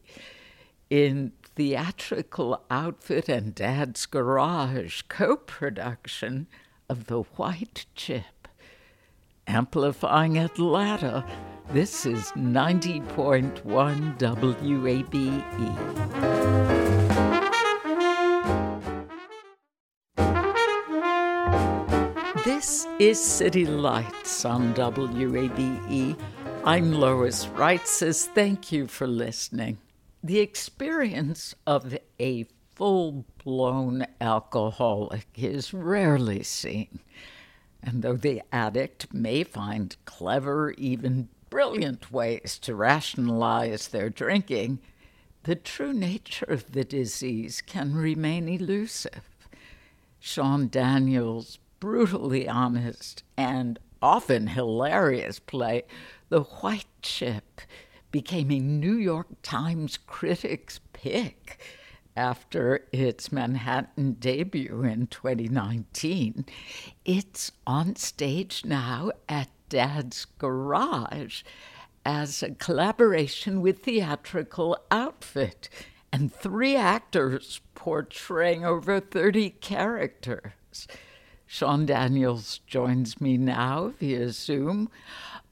[0.90, 6.48] in theatrical outfit and dad's garage co-production
[6.90, 8.50] of the white chip
[9.48, 11.26] amplifying atlanta
[11.72, 15.46] this is 90.1 wabe
[22.46, 26.16] This is City Lights on WABE.
[26.64, 29.80] I'm Lois Reitzes thank you for listening.
[30.24, 32.46] The experience of a
[32.76, 37.00] full blown alcoholic is rarely seen.
[37.82, 44.80] And though the addict may find clever, even brilliant ways to rationalize their drinking,
[45.44, 49.48] the true nature of the disease can remain elusive.
[50.20, 55.84] Sean Daniels brutally honest and often hilarious play,
[56.30, 57.62] The White Chip
[58.12, 61.60] became a New York Times critic's pick
[62.16, 66.46] after its Manhattan debut in 2019.
[67.04, 71.44] It's on stage now at Dad's Garage
[72.06, 75.70] as a collaboration with Theatrical Outfit
[76.14, 80.88] and three actors portraying over 30 characters.
[81.46, 84.90] Sean Daniels joins me now via Zoom,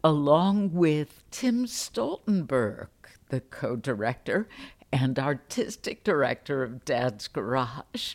[0.03, 2.87] along with Tim Stoltenberg,
[3.29, 4.47] the co director
[4.93, 8.13] and artistic director of Dad's Garage,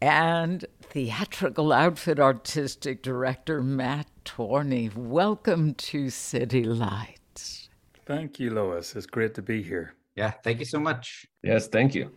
[0.00, 4.88] and theatrical outfit artistic director Matt Torney.
[4.94, 7.70] Welcome to City Lights.
[8.06, 8.94] Thank you, Lois.
[8.94, 9.94] It's great to be here.
[10.14, 11.26] Yeah, thank you so much.
[11.42, 12.12] Yes, thank you.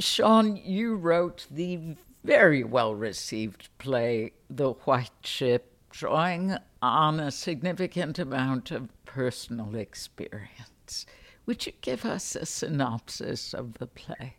[0.00, 8.18] Sean, you wrote the very well received play, The White Chip, drawing on a significant
[8.18, 11.04] amount of personal experience.
[11.48, 14.36] Would you give us a synopsis of the play?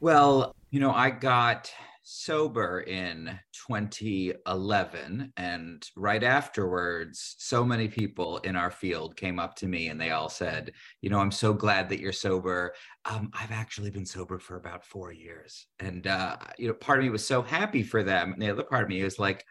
[0.00, 8.56] Well, you know, I got sober in 2011 and right afterwards so many people in
[8.56, 11.88] our field came up to me and they all said you know i'm so glad
[11.88, 12.72] that you're sober
[13.04, 17.04] um, i've actually been sober for about four years and uh, you know part of
[17.04, 19.44] me was so happy for them and the other part of me was like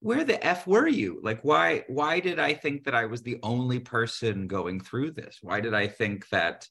[0.00, 1.20] where the f were you?
[1.22, 5.38] Like why why did i think that i was the only person going through this?
[5.42, 6.68] Why did i think that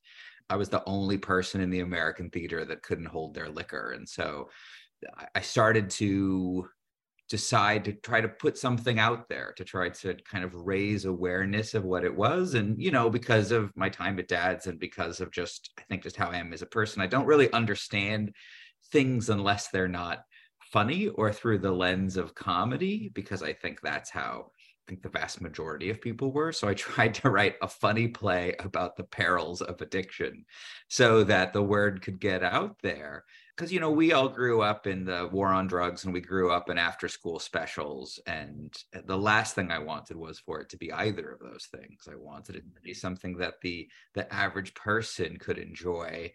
[0.50, 3.92] i was the only person in the american theater that couldn't hold their liquor?
[3.92, 4.50] And so
[5.36, 6.68] I started to
[7.30, 11.74] decide to try to put something out there to try to kind of raise awareness
[11.74, 12.54] of what it was.
[12.54, 16.04] And you know because of my time at dad's and because of just i think
[16.04, 18.34] just how i am as a person i don't really understand
[18.92, 20.20] things unless they're not
[20.76, 24.52] funny or through the lens of comedy because i think that's how
[24.86, 26.52] I think the vast majority of people were.
[26.52, 30.46] So I tried to write a funny play about the perils of addiction
[30.90, 33.26] so that the word could get out there.
[33.56, 36.52] Because, you know, we all grew up in the war on drugs and we grew
[36.52, 38.20] up in after school specials.
[38.28, 38.72] And
[39.06, 42.08] the last thing I wanted was for it to be either of those things.
[42.08, 46.34] I wanted it to be something that the, the average person could enjoy.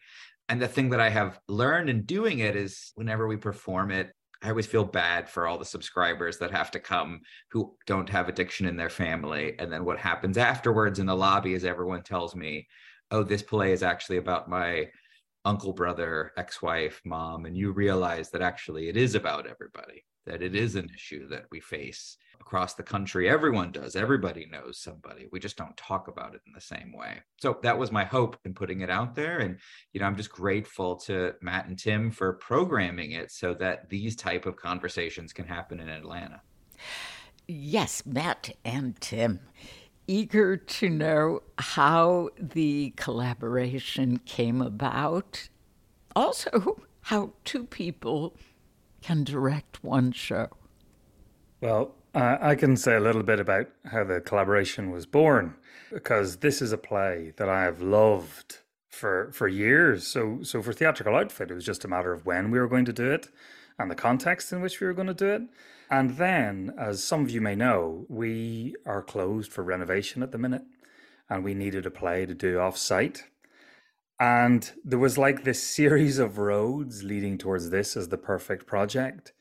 [0.49, 4.13] And the thing that I have learned in doing it is whenever we perform it,
[4.43, 7.21] I always feel bad for all the subscribers that have to come
[7.51, 9.55] who don't have addiction in their family.
[9.59, 12.67] And then what happens afterwards in the lobby is everyone tells me,
[13.11, 14.89] oh, this play is actually about my
[15.45, 17.45] uncle, brother, ex wife, mom.
[17.45, 21.45] And you realize that actually it is about everybody, that it is an issue that
[21.51, 23.29] we face across the country.
[23.29, 23.95] Everyone does.
[23.95, 25.29] Everybody knows somebody.
[25.31, 27.21] We just don't talk about it in the same way.
[27.41, 29.39] So that was my hope in putting it out there.
[29.39, 29.59] And,
[29.93, 34.17] you know, I'm just grateful to Matt and Tim for programming it so that these
[34.17, 36.41] type of conversations can happen in Atlanta.
[37.47, 39.41] Yes, Matt and Tim.
[40.07, 45.49] Eager to know how the collaboration came about.
[46.17, 48.35] Also, how two people
[49.03, 50.49] can direct one show.
[51.61, 55.55] Well, uh, I can say a little bit about how the collaboration was born
[55.93, 60.07] because this is a play that I have loved for for years.
[60.07, 62.85] So so for theatrical outfit, it was just a matter of when we were going
[62.87, 63.29] to do it
[63.81, 65.43] and the context in which we were going to do it.
[65.91, 70.39] And then, as some of you may know, we are closed for renovation at the
[70.39, 70.63] minute,
[71.29, 73.25] and we needed a play to do off site.
[74.21, 79.33] And there was like this series of roads leading towards this as the perfect project.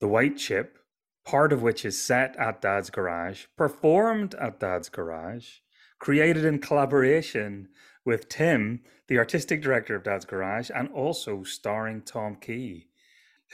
[0.00, 0.76] The White Chip,
[1.24, 5.60] part of which is set at Dad's Garage, performed at Dad's Garage,
[5.98, 7.68] created in collaboration
[8.04, 12.88] with Tim, the artistic director of Dad's Garage, and also starring Tom Key,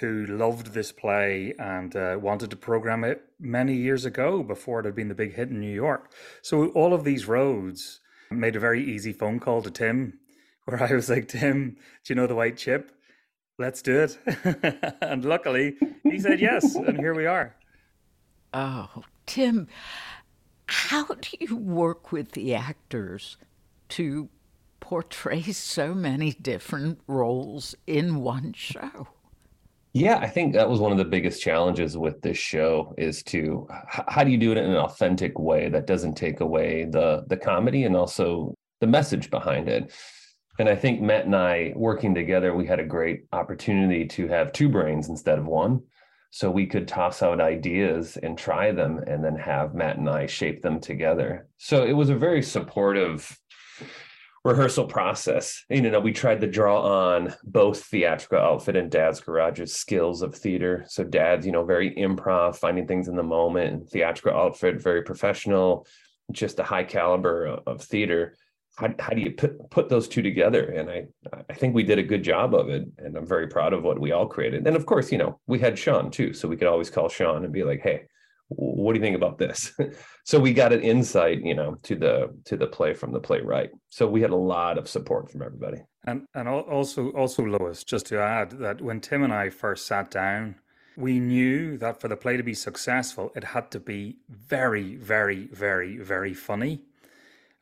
[0.01, 4.87] who loved this play and uh, wanted to program it many years ago before it
[4.87, 6.13] had been the big hit in New York.
[6.43, 8.01] So all of these roads
[8.33, 10.19] made a very easy phone call to Tim,
[10.69, 12.93] where I was like, Tim, do you know the white chip?
[13.59, 14.19] Let's do it.
[15.01, 17.57] and luckily, he said yes, and here we are.
[18.53, 19.66] Oh, Tim,
[20.66, 23.39] how do you work with the actors
[23.91, 24.29] to
[24.81, 29.09] portray so many different roles in one show?
[29.95, 33.66] Yeah, I think that was one of the biggest challenges with this show is to
[33.71, 37.39] how do you do it in an authentic way that doesn't take away the the
[37.39, 39.91] comedy and also the message behind it.
[40.59, 44.53] And I think Matt and I working together, we had a great opportunity to have
[44.53, 45.83] two brains instead of one.
[46.31, 50.27] So we could toss out ideas and try them and then have Matt and I
[50.27, 51.47] shape them together.
[51.57, 53.39] So it was a very supportive
[54.45, 55.65] rehearsal process.
[55.71, 60.35] You know, we tried to draw on both theatrical outfit and Dad's Garage's skills of
[60.35, 60.85] theater.
[60.89, 65.87] So Dad's, you know, very improv, finding things in the moment, theatrical outfit, very professional,
[66.31, 68.37] just a high caliber of, of theater.
[68.79, 70.70] How, how do you put put those two together?
[70.70, 71.07] And I
[71.49, 73.99] I think we did a good job of it, and I'm very proud of what
[73.99, 74.66] we all created.
[74.66, 77.45] And of course, you know, we had Sean too, so we could always call Sean
[77.45, 78.03] and be like, hey
[78.49, 79.72] what do you think about this
[80.24, 83.70] so we got an insight you know to the to the play from the playwright
[83.91, 88.07] so we had a lot of support from everybody and and also also lois just
[88.07, 90.55] to add that when tim and i first sat down
[90.97, 95.47] we knew that for the play to be successful it had to be very very
[95.49, 96.81] very very funny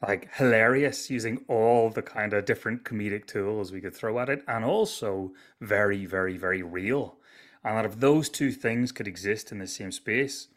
[0.02, 4.42] like hilarious using all the kind of different comedic tools we could throw at it
[4.46, 7.16] and also very very very real
[7.64, 10.48] and that if those two things could exist in the same space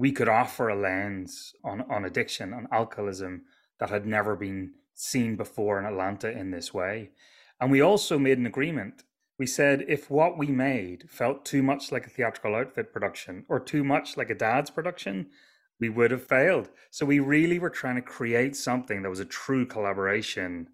[0.00, 3.42] we could offer a lens on, on addiction, on alcoholism
[3.78, 7.10] that had never been seen before in Atlanta in this way.
[7.60, 9.04] And we also made an agreement.
[9.38, 13.58] We said if what we made felt too much like a theatrical outfit production or
[13.58, 15.28] too much like a dad's production,
[15.80, 16.68] we would have failed.
[16.90, 20.68] So we really were trying to create something that was a true collaboration,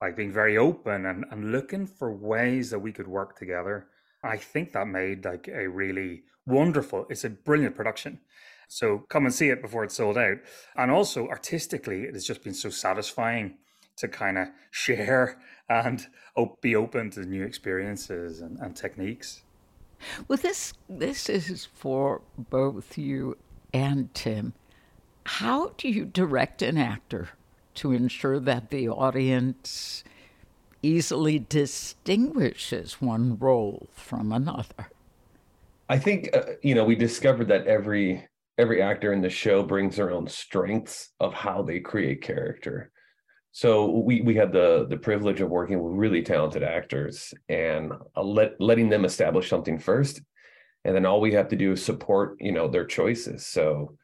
[0.00, 3.86] like being very open and, and looking for ways that we could work together.
[4.22, 8.20] I think that made like a really wonderful, it's a brilliant production.
[8.68, 10.38] So come and see it before it's sold out.
[10.76, 13.56] And also artistically, it has just been so satisfying
[13.96, 15.38] to kind of share
[15.68, 16.06] and
[16.60, 19.42] be open to new experiences and, and techniques.
[20.28, 23.36] Well, this this is for both you
[23.72, 24.52] and Tim.
[25.24, 27.30] How do you direct an actor
[27.74, 30.02] to ensure that the audience
[30.82, 34.90] easily distinguishes one role from another?
[35.88, 38.26] I think uh, you know we discovered that every
[38.58, 42.90] every actor in the show brings their own strengths of how they create character.
[43.52, 48.22] So we we had the the privilege of working with really talented actors and uh,
[48.22, 50.22] let, letting them establish something first,
[50.84, 53.46] and then all we have to do is support you know their choices.
[53.46, 53.96] So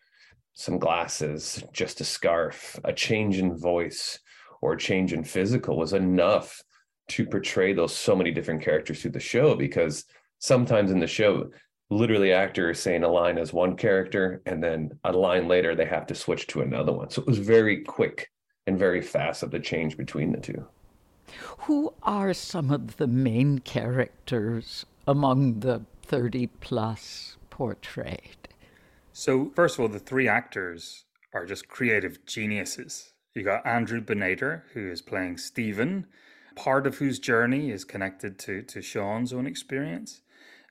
[0.55, 4.19] some glasses, just a scarf, a change in voice,
[4.63, 6.63] or a change in physical was enough
[7.09, 10.05] to portray those so many different characters through the show because
[10.39, 11.49] sometimes in the show
[11.91, 16.07] literally actors saying a line as one character and then a line later they have
[16.07, 18.29] to switch to another one so it was very quick
[18.67, 20.67] and very fast of the change between the two
[21.59, 28.49] who are some of the main characters among the 30 plus portrayed.
[29.13, 33.13] So first of all the three actors are just creative geniuses.
[33.35, 36.07] You got andrew Benator, who is playing stephen
[36.57, 40.23] part of whose journey is connected to to sean's own experience.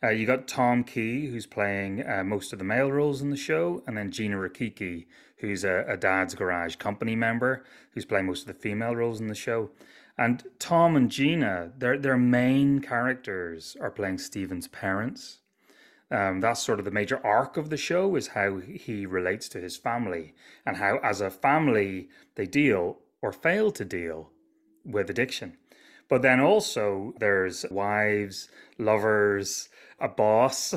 [0.04, 3.38] Uh, you got Tom Key, who's playing uh, most of the male roles in the
[3.38, 5.06] show, and then Gina Rickicki,
[5.38, 9.28] who's a, a, Dad's Garage company member, who's playing most of the female roles in
[9.28, 9.70] the show.
[10.18, 15.39] And Tom and Gina, their their main characters are playing Stephen's parents.
[16.11, 19.59] Um, that's sort of the major arc of the show is how he relates to
[19.59, 20.36] his family
[20.66, 24.30] and how, as a family, they deal or fail to deal
[24.86, 25.57] with addiction.
[26.07, 30.76] But then also there's wives, lovers, a boss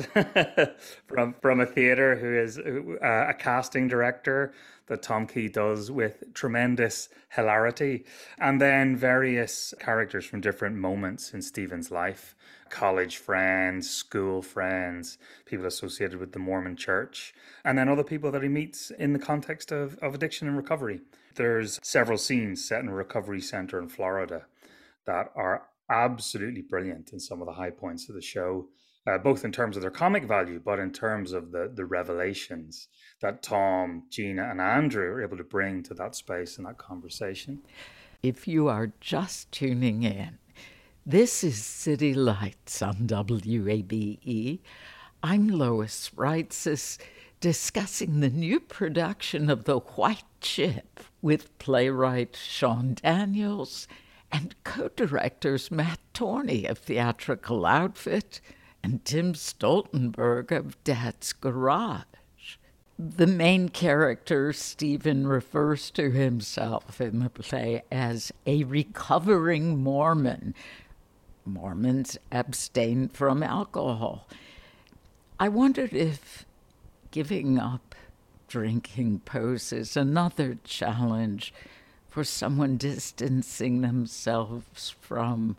[1.07, 4.53] from from a theater who is uh, a casting director
[4.89, 8.03] that Tom Key does with tremendous hilarity,
[8.37, 12.35] and then various characters from different moments in Stephen's life
[12.69, 17.33] college friends, school friends, people associated with the Mormon church,
[17.65, 21.01] and then other people that he meets in the context of, of addiction and recovery.
[21.33, 24.45] There's several scenes set in a recovery center in Florida
[25.07, 28.67] that are absolutely brilliant in some of the high points of the show
[29.07, 32.87] uh, both in terms of their comic value, but in terms of the the revelations
[33.21, 37.59] that Tom, Gina, and Andrew are able to bring to that space and that conversation.
[38.23, 40.37] If you are just tuning in,
[41.05, 44.59] this is City Lights on WABE.
[45.21, 46.97] I'm Lois Reitzes
[47.39, 53.87] discussing the new production of The White Chip with playwright Sean Daniels
[54.31, 58.39] and co directors Matt Torney of Theatrical Outfit
[58.83, 62.03] and Tim Stoltenberg of Dad's Garage.
[63.01, 70.53] The main character, Stephen, refers to himself in the play as a recovering Mormon.
[71.45, 74.27] Mormons abstain from alcohol.
[75.39, 76.45] I wondered if
[77.11, 77.95] giving up
[78.49, 81.53] drinking poses another challenge
[82.09, 85.55] for someone distancing themselves from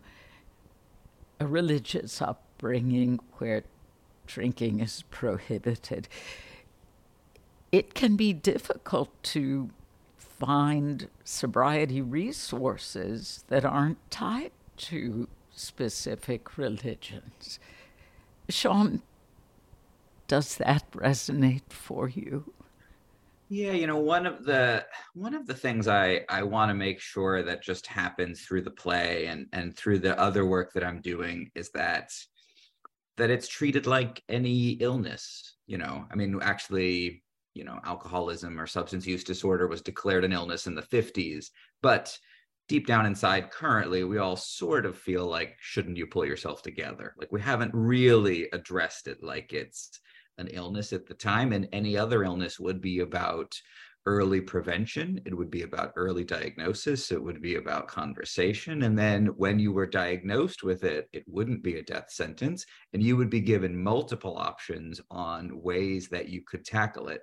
[1.39, 3.63] a religious upbringing where
[4.27, 6.07] drinking is prohibited,
[7.71, 9.69] it can be difficult to
[10.17, 17.59] find sobriety resources that aren't tied to specific religions.
[18.49, 19.01] Sean,
[20.27, 22.53] does that resonate for you?
[23.49, 27.01] Yeah, you know, one of the one of the things I I want to make
[27.01, 31.01] sure that just happens through the play and and through the other work that I'm
[31.01, 32.11] doing is that
[33.17, 37.21] that it's treated like any illness you know i mean actually
[37.53, 41.47] you know alcoholism or substance use disorder was declared an illness in the 50s
[41.81, 42.17] but
[42.67, 47.13] deep down inside currently we all sort of feel like shouldn't you pull yourself together
[47.19, 49.99] like we haven't really addressed it like it's
[50.37, 53.53] an illness at the time and any other illness would be about
[54.05, 55.21] early prevention.
[55.25, 57.11] It would be about early diagnosis.
[57.11, 58.83] It would be about conversation.
[58.83, 62.65] And then when you were diagnosed with it, it wouldn't be a death sentence.
[62.93, 67.21] And you would be given multiple options on ways that you could tackle it.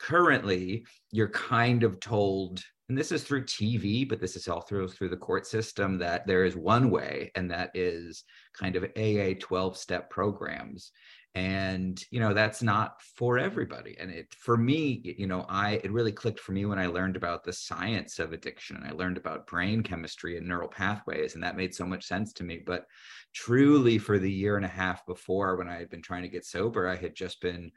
[0.00, 4.88] Currently, you're kind of told, and this is through TV, but this is all through,
[4.88, 8.24] through the court system, that there is one way, and that is
[8.54, 10.90] kind of AA 12 step programs.
[11.36, 13.96] And you know that's not for everybody.
[14.00, 17.14] And it for me you know i it really clicked for me when i learned
[17.14, 21.44] about the science of addiction and i learned about brain chemistry and neural pathways and
[21.44, 22.60] that made so much sense to me.
[22.66, 22.84] But
[23.32, 26.44] truly for the year and a half before when i had been trying to get
[26.44, 27.70] sober i had just been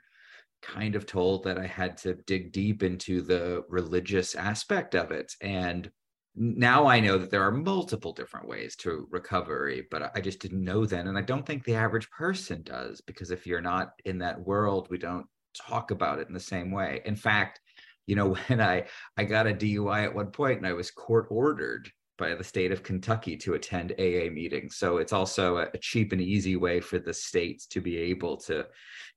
[0.64, 5.34] kind of told that i had to dig deep into the religious aspect of it
[5.41, 5.91] and
[6.36, 10.64] now I know that there are multiple different ways to recovery, but I just didn't
[10.64, 11.07] know then.
[11.07, 14.88] And I don't think the average person does, because if you're not in that world,
[14.89, 17.01] we don't talk about it in the same way.
[17.05, 17.59] In fact,
[18.07, 18.86] you know, when I,
[19.16, 22.72] I got a DUI at one point and I was court ordered by the state
[22.72, 24.78] of Kentucky to attend AA meetings.
[24.78, 28.68] So it's also a cheap and easy way for the states to be able to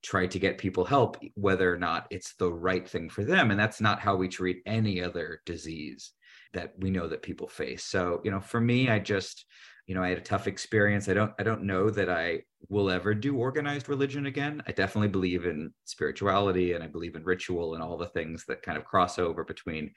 [0.02, 3.50] try to get people help, whether or not it's the right thing for them.
[3.50, 6.12] And that's not how we treat any other disease
[6.52, 7.84] that we know that people face.
[7.84, 9.44] So, you know, for me, I just
[9.86, 11.08] you know, I had a tough experience.
[11.08, 14.60] I don't I don't know that I will ever do organized religion again.
[14.66, 18.62] I definitely believe in spirituality and I believe in ritual and all the things that
[18.62, 19.92] kind of cross over between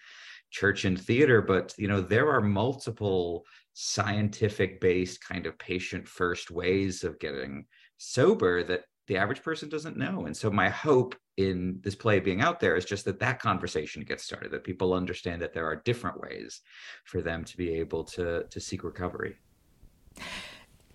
[0.51, 6.51] church and theater, but you know, there are multiple scientific based kind of patient first
[6.51, 7.65] ways of getting
[7.97, 10.25] sober that the average person doesn't know.
[10.25, 14.03] And so my hope in this play being out there is just that that conversation
[14.03, 16.61] gets started, that people understand that there are different ways
[17.05, 19.35] for them to be able to to seek recovery.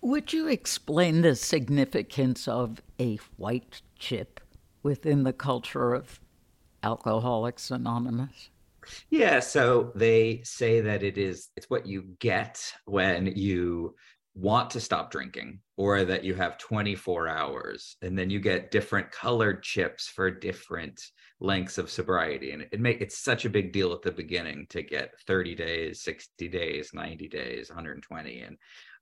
[0.01, 4.39] Would you explain the significance of a white chip
[4.83, 6.19] within the culture of
[6.83, 8.49] Alcoholics Anonymous?
[9.09, 13.95] Yeah, so they say that it is it's what you get when you
[14.35, 19.09] want to stop drinking or that you have 24 hours and then you get different
[19.09, 21.01] colored chips for different
[21.39, 24.81] lengths of sobriety and it make it's such a big deal at the beginning to
[24.81, 28.57] get 30 days 60 days 90 days 120 and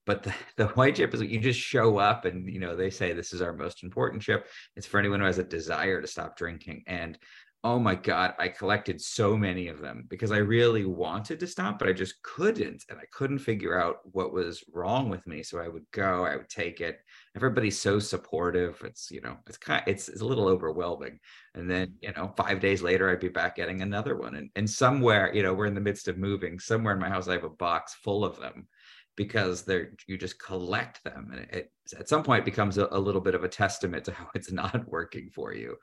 [0.06, 3.14] but the, the white chip is you just show up and you know they say
[3.14, 4.48] this is our most important chip.
[4.76, 7.18] It's for anyone who has a desire to stop drinking and
[7.64, 11.80] oh my god i collected so many of them because i really wanted to stop
[11.80, 15.43] but i just couldn't and i couldn't figure out what was wrong with me.
[15.43, 16.99] So i would go i would take it.
[17.36, 18.82] Everybody's so supportive.
[18.84, 21.20] It's you know it's kind of, it's, it's a little overwhelming.
[21.55, 24.36] And then you know five days later i'd be back getting another one.
[24.36, 27.28] And, and somewhere you know we're in the midst of moving somewhere in my house
[27.28, 28.68] i have a box full of them
[29.16, 31.30] because they're you just collect them.
[31.32, 34.28] And it, at some point becomes a, a, little bit of a testament to how
[34.36, 35.76] it's not working for you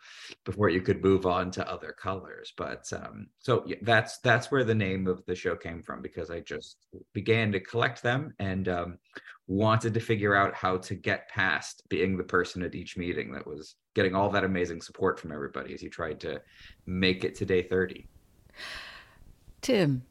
[0.44, 2.52] before you could move on to other colors.
[2.56, 6.40] But um, so that's that's where the name of the show came from because i
[6.40, 8.98] just began to collect them and um,
[9.46, 13.46] wanted to figure out how to get past being the person at each meeting that
[13.46, 16.40] was getting all that amazing support from everybody as you tried to
[16.86, 18.06] make it to day 30
[19.60, 20.02] tim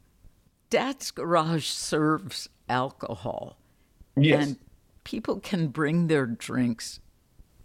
[0.69, 3.57] dad's garage serves alcohol.
[4.15, 4.47] Yes.
[4.47, 4.57] And
[5.03, 6.99] people can bring their drinks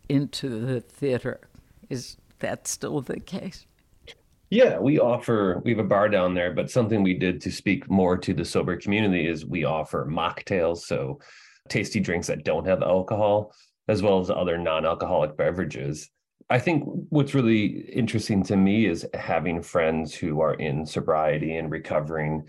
[0.08, 1.40] into the theater.
[1.88, 3.66] Is that still the case?
[4.50, 7.90] Yeah, we offer, we have a bar down there, but something we did to speak
[7.90, 10.78] more to the sober community is we offer mocktails.
[10.78, 11.18] So
[11.68, 13.52] tasty drinks that don't have alcohol,
[13.88, 16.10] as well as other non alcoholic beverages.
[16.50, 21.70] I think what's really interesting to me is having friends who are in sobriety and
[21.70, 22.46] recovering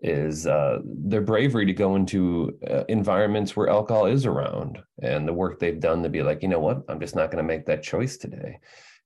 [0.00, 5.32] is uh, their bravery to go into uh, environments where alcohol is around and the
[5.32, 7.66] work they've done to be like, you know what, I'm just not going to make
[7.66, 8.58] that choice today.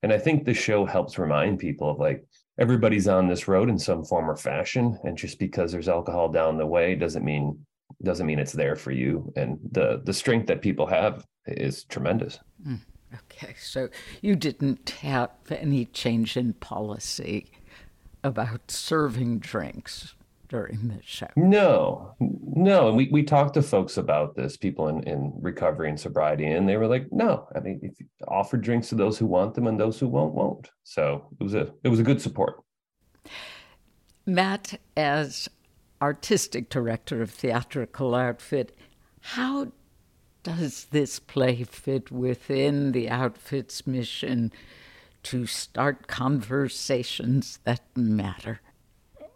[0.03, 2.25] And I think the show helps remind people of like,
[2.59, 4.99] everybody's on this road in some form or fashion.
[5.05, 7.59] And just because there's alcohol down the way doesn't mean
[8.03, 9.33] doesn't mean it's there for you.
[9.37, 12.39] And the the strength that people have is tremendous.
[12.67, 12.81] Mm,
[13.15, 13.89] okay, so
[14.23, 17.51] you didn't have any change in policy
[18.23, 20.15] about serving drinks
[20.51, 21.29] during this show.
[21.37, 22.89] No, no.
[22.89, 26.69] And we, we talked to folks about this, people in, in recovery and sobriety, and
[26.69, 29.69] they were like, no, I mean, if you offer drinks to those who want them
[29.69, 30.69] and those who won't, won't.
[30.83, 32.57] So it was a it was a good support.
[34.27, 35.49] Matt, as
[36.03, 38.77] artistic director of theatrical outfit,
[39.21, 39.73] how
[40.43, 44.53] does this play fit within the outfit's mission
[45.23, 48.61] to start conversations that matter?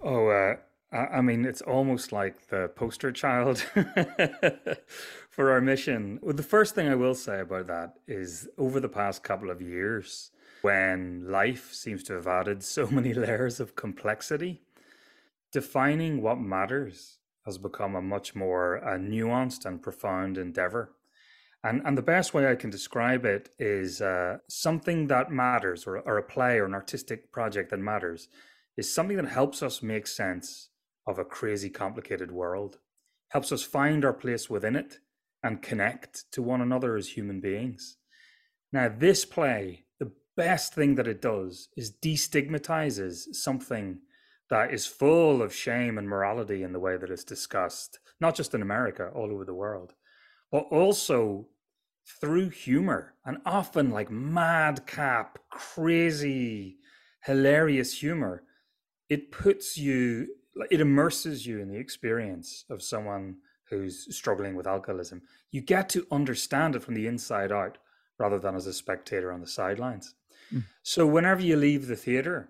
[0.02, 0.56] Oh, uh,
[0.94, 3.58] I mean, it's almost like the poster child
[5.28, 6.20] for our mission.
[6.22, 9.60] Well, the first thing I will say about that is over the past couple of
[9.60, 10.30] years,
[10.62, 14.62] when life seems to have added so many layers of complexity,
[15.50, 20.92] defining what matters has become a much more uh, nuanced and profound endeavor.
[21.64, 25.98] And, and the best way I can describe it is uh, something that matters, or,
[25.98, 28.28] or a play or an artistic project that matters,
[28.76, 30.68] is something that helps us make sense
[31.06, 32.78] of a crazy complicated world,
[33.28, 34.98] helps us find our place within it
[35.42, 37.96] and connect to one another as human beings.
[38.72, 43.98] Now, this play, the best thing that it does is destigmatizes something
[44.50, 48.54] that is full of shame and morality in the way that it's discussed, not just
[48.54, 49.94] in America, all over the world,
[50.50, 51.48] but also
[52.20, 56.76] through humor and often like madcap, crazy,
[57.24, 58.44] hilarious humor.
[59.08, 60.28] It puts you
[60.70, 63.36] it immerses you in the experience of someone
[63.68, 65.22] who's struggling with alcoholism.
[65.50, 67.78] You get to understand it from the inside out
[68.18, 70.14] rather than as a spectator on the sidelines.
[70.52, 70.64] Mm.
[70.82, 72.48] So whenever you leave the theater,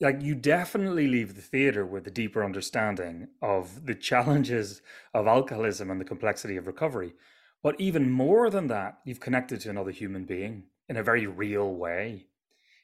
[0.00, 4.82] like you definitely leave the theater with a deeper understanding of the challenges
[5.14, 7.14] of alcoholism and the complexity of recovery.
[7.62, 11.72] But even more than that, you've connected to another human being in a very real
[11.72, 12.26] way.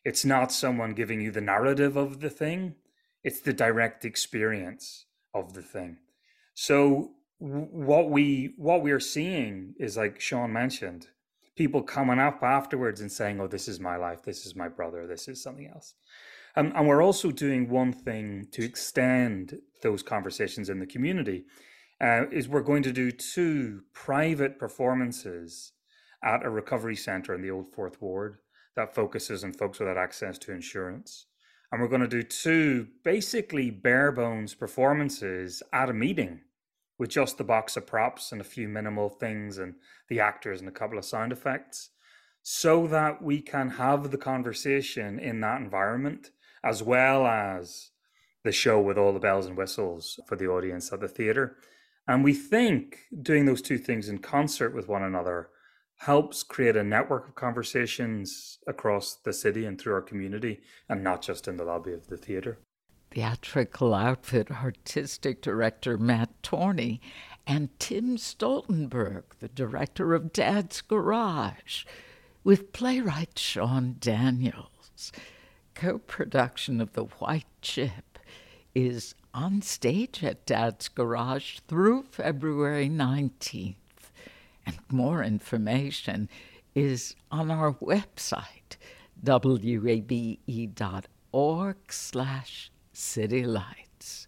[0.04, 2.76] It's not someone giving you the narrative of the thing,
[3.24, 5.98] it's the direct experience of the thing.
[6.54, 11.08] So what we what we're seeing is like Sean mentioned,
[11.56, 14.22] people coming up afterwards and saying, "Oh, this is my life.
[14.22, 15.06] This is my brother.
[15.06, 15.94] This is something else."
[16.56, 21.44] Um, and we're also doing one thing to extend those conversations in the community.
[22.00, 25.72] Uh, is we're going to do two private performances
[26.22, 28.38] at a recovery centre in the Old Fourth Ward
[28.76, 31.26] that focuses on folks without access to insurance.
[31.70, 36.40] And we're going to do two basically bare bones performances at a meeting
[36.98, 39.74] with just the box of props and a few minimal things and
[40.08, 41.90] the actors and a couple of sound effects
[42.42, 46.30] so that we can have the conversation in that environment
[46.64, 47.90] as well as
[48.44, 51.56] the show with all the bells and whistles for the audience at the theater.
[52.06, 55.50] And we think doing those two things in concert with one another
[55.98, 61.22] helps create a network of conversations across the city and through our community, and not
[61.22, 62.58] just in the lobby of the theater.
[63.10, 67.00] Theatrical outfit artistic director Matt Torney
[67.46, 71.84] and Tim Stoltenberg, the director of Dad's Garage,
[72.44, 75.10] with playwright Sean Daniels.
[75.74, 78.18] Co production of The White Chip
[78.74, 83.76] is on stage at Dad's Garage through February 19th
[84.68, 86.28] and more information
[86.74, 88.76] is on our website,
[89.24, 90.36] wabe.org
[91.88, 94.26] slash citylights.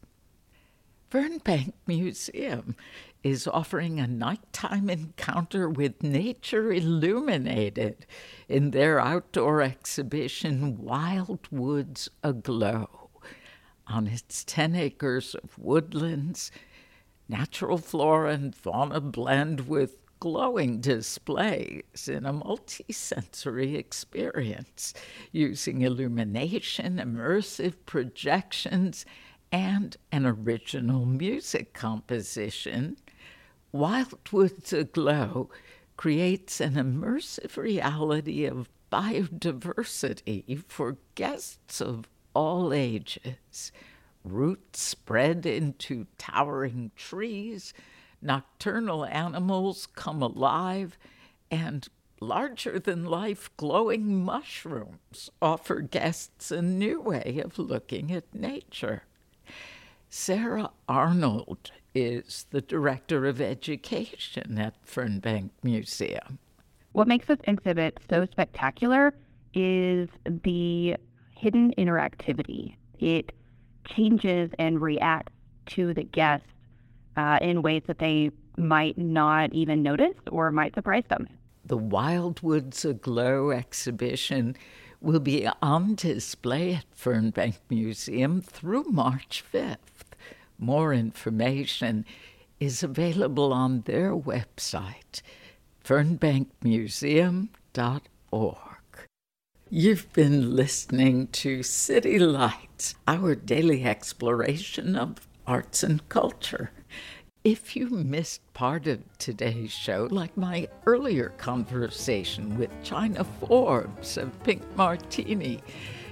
[1.10, 2.74] Fernbank Museum
[3.22, 8.06] is offering a nighttime encounter with nature illuminated
[8.48, 13.10] in their outdoor exhibition Wild Woods Aglow.
[13.86, 16.50] On its 10 acres of woodlands,
[17.30, 24.92] natural flora and fauna blend with glowing displays in a multisensory experience
[25.32, 29.06] using illumination, immersive projections,
[29.50, 32.96] and an original music composition.
[33.74, 35.50] Wildwoods Aglow
[35.96, 43.72] creates an immersive reality of biodiversity for guests of all ages.
[44.22, 47.72] Roots spread into towering trees
[48.22, 50.98] nocturnal animals come alive,
[51.50, 51.88] and
[52.20, 59.04] larger than life glowing mushrooms offer guests a new way of looking at nature.
[60.08, 66.38] Sarah Arnold is the director of education at Fernbank Museum.
[66.92, 69.14] What makes this exhibit so spectacular
[69.54, 70.96] is the
[71.34, 72.76] hidden interactivity.
[72.98, 73.32] It
[73.86, 75.32] changes and reacts
[75.66, 76.46] to the guests
[77.16, 81.28] uh, in ways that they might not even notice or might surprise them.
[81.64, 84.56] The Wildwoods Aglow exhibition
[85.00, 89.76] will be on display at Fernbank Museum through March 5th.
[90.58, 92.04] More information
[92.58, 95.22] is available on their website,
[95.84, 98.66] fernbankmuseum.org.
[99.72, 106.70] You've been listening to City Lights, our daily exploration of arts and culture.
[107.42, 114.44] If you missed part of today's show, like my earlier conversation with China Forbes of
[114.44, 115.62] Pink Martini,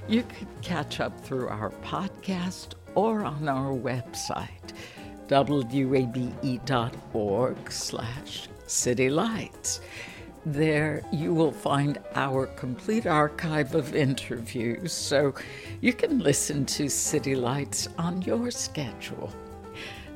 [0.09, 4.73] you could catch up through our podcast or on our website,
[5.29, 5.73] wabe.org
[7.73, 9.81] slash citylights.
[10.47, 15.35] There you will find our complete archive of interviews, so
[15.83, 19.31] you can listen to City Lights on your schedule.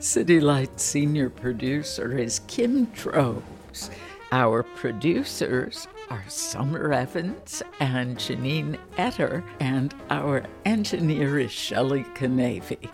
[0.03, 3.89] City Light senior producer is Kim Drobes.
[4.33, 12.91] Our producers are Summer Evans and Janine Etter, and our engineer is Shelley Canavy.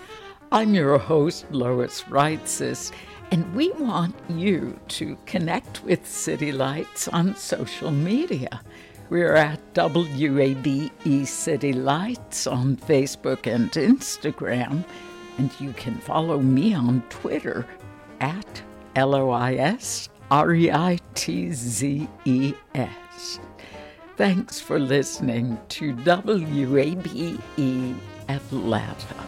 [0.53, 2.93] I'm your host, Lois Reitzes,
[3.31, 8.61] and we want you to connect with City Lights on social media.
[9.09, 14.85] We're at WABE City Lights on Facebook and Instagram
[15.39, 17.67] and you can follow me on Twitter
[18.21, 18.63] at
[18.97, 23.41] L O I S R E I T Z E S.
[24.17, 27.39] Thanks for listening to WABE
[28.29, 29.28] Atlanta.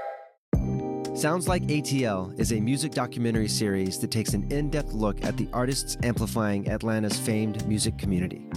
[1.13, 5.35] Sounds Like ATL is a music documentary series that takes an in depth look at
[5.35, 8.49] the artists amplifying Atlanta's famed music community.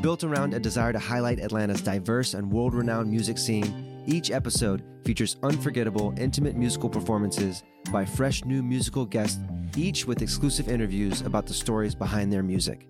[0.00, 4.82] Built around a desire to highlight Atlanta's diverse and world renowned music scene, each episode
[5.04, 9.38] features unforgettable, intimate musical performances by fresh new musical guests,
[9.76, 12.88] each with exclusive interviews about the stories behind their music.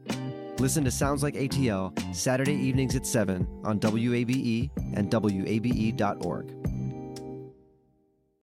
[0.61, 6.80] Listen to Sounds Like ATL Saturday evenings at 7 on WABE and WABE.org.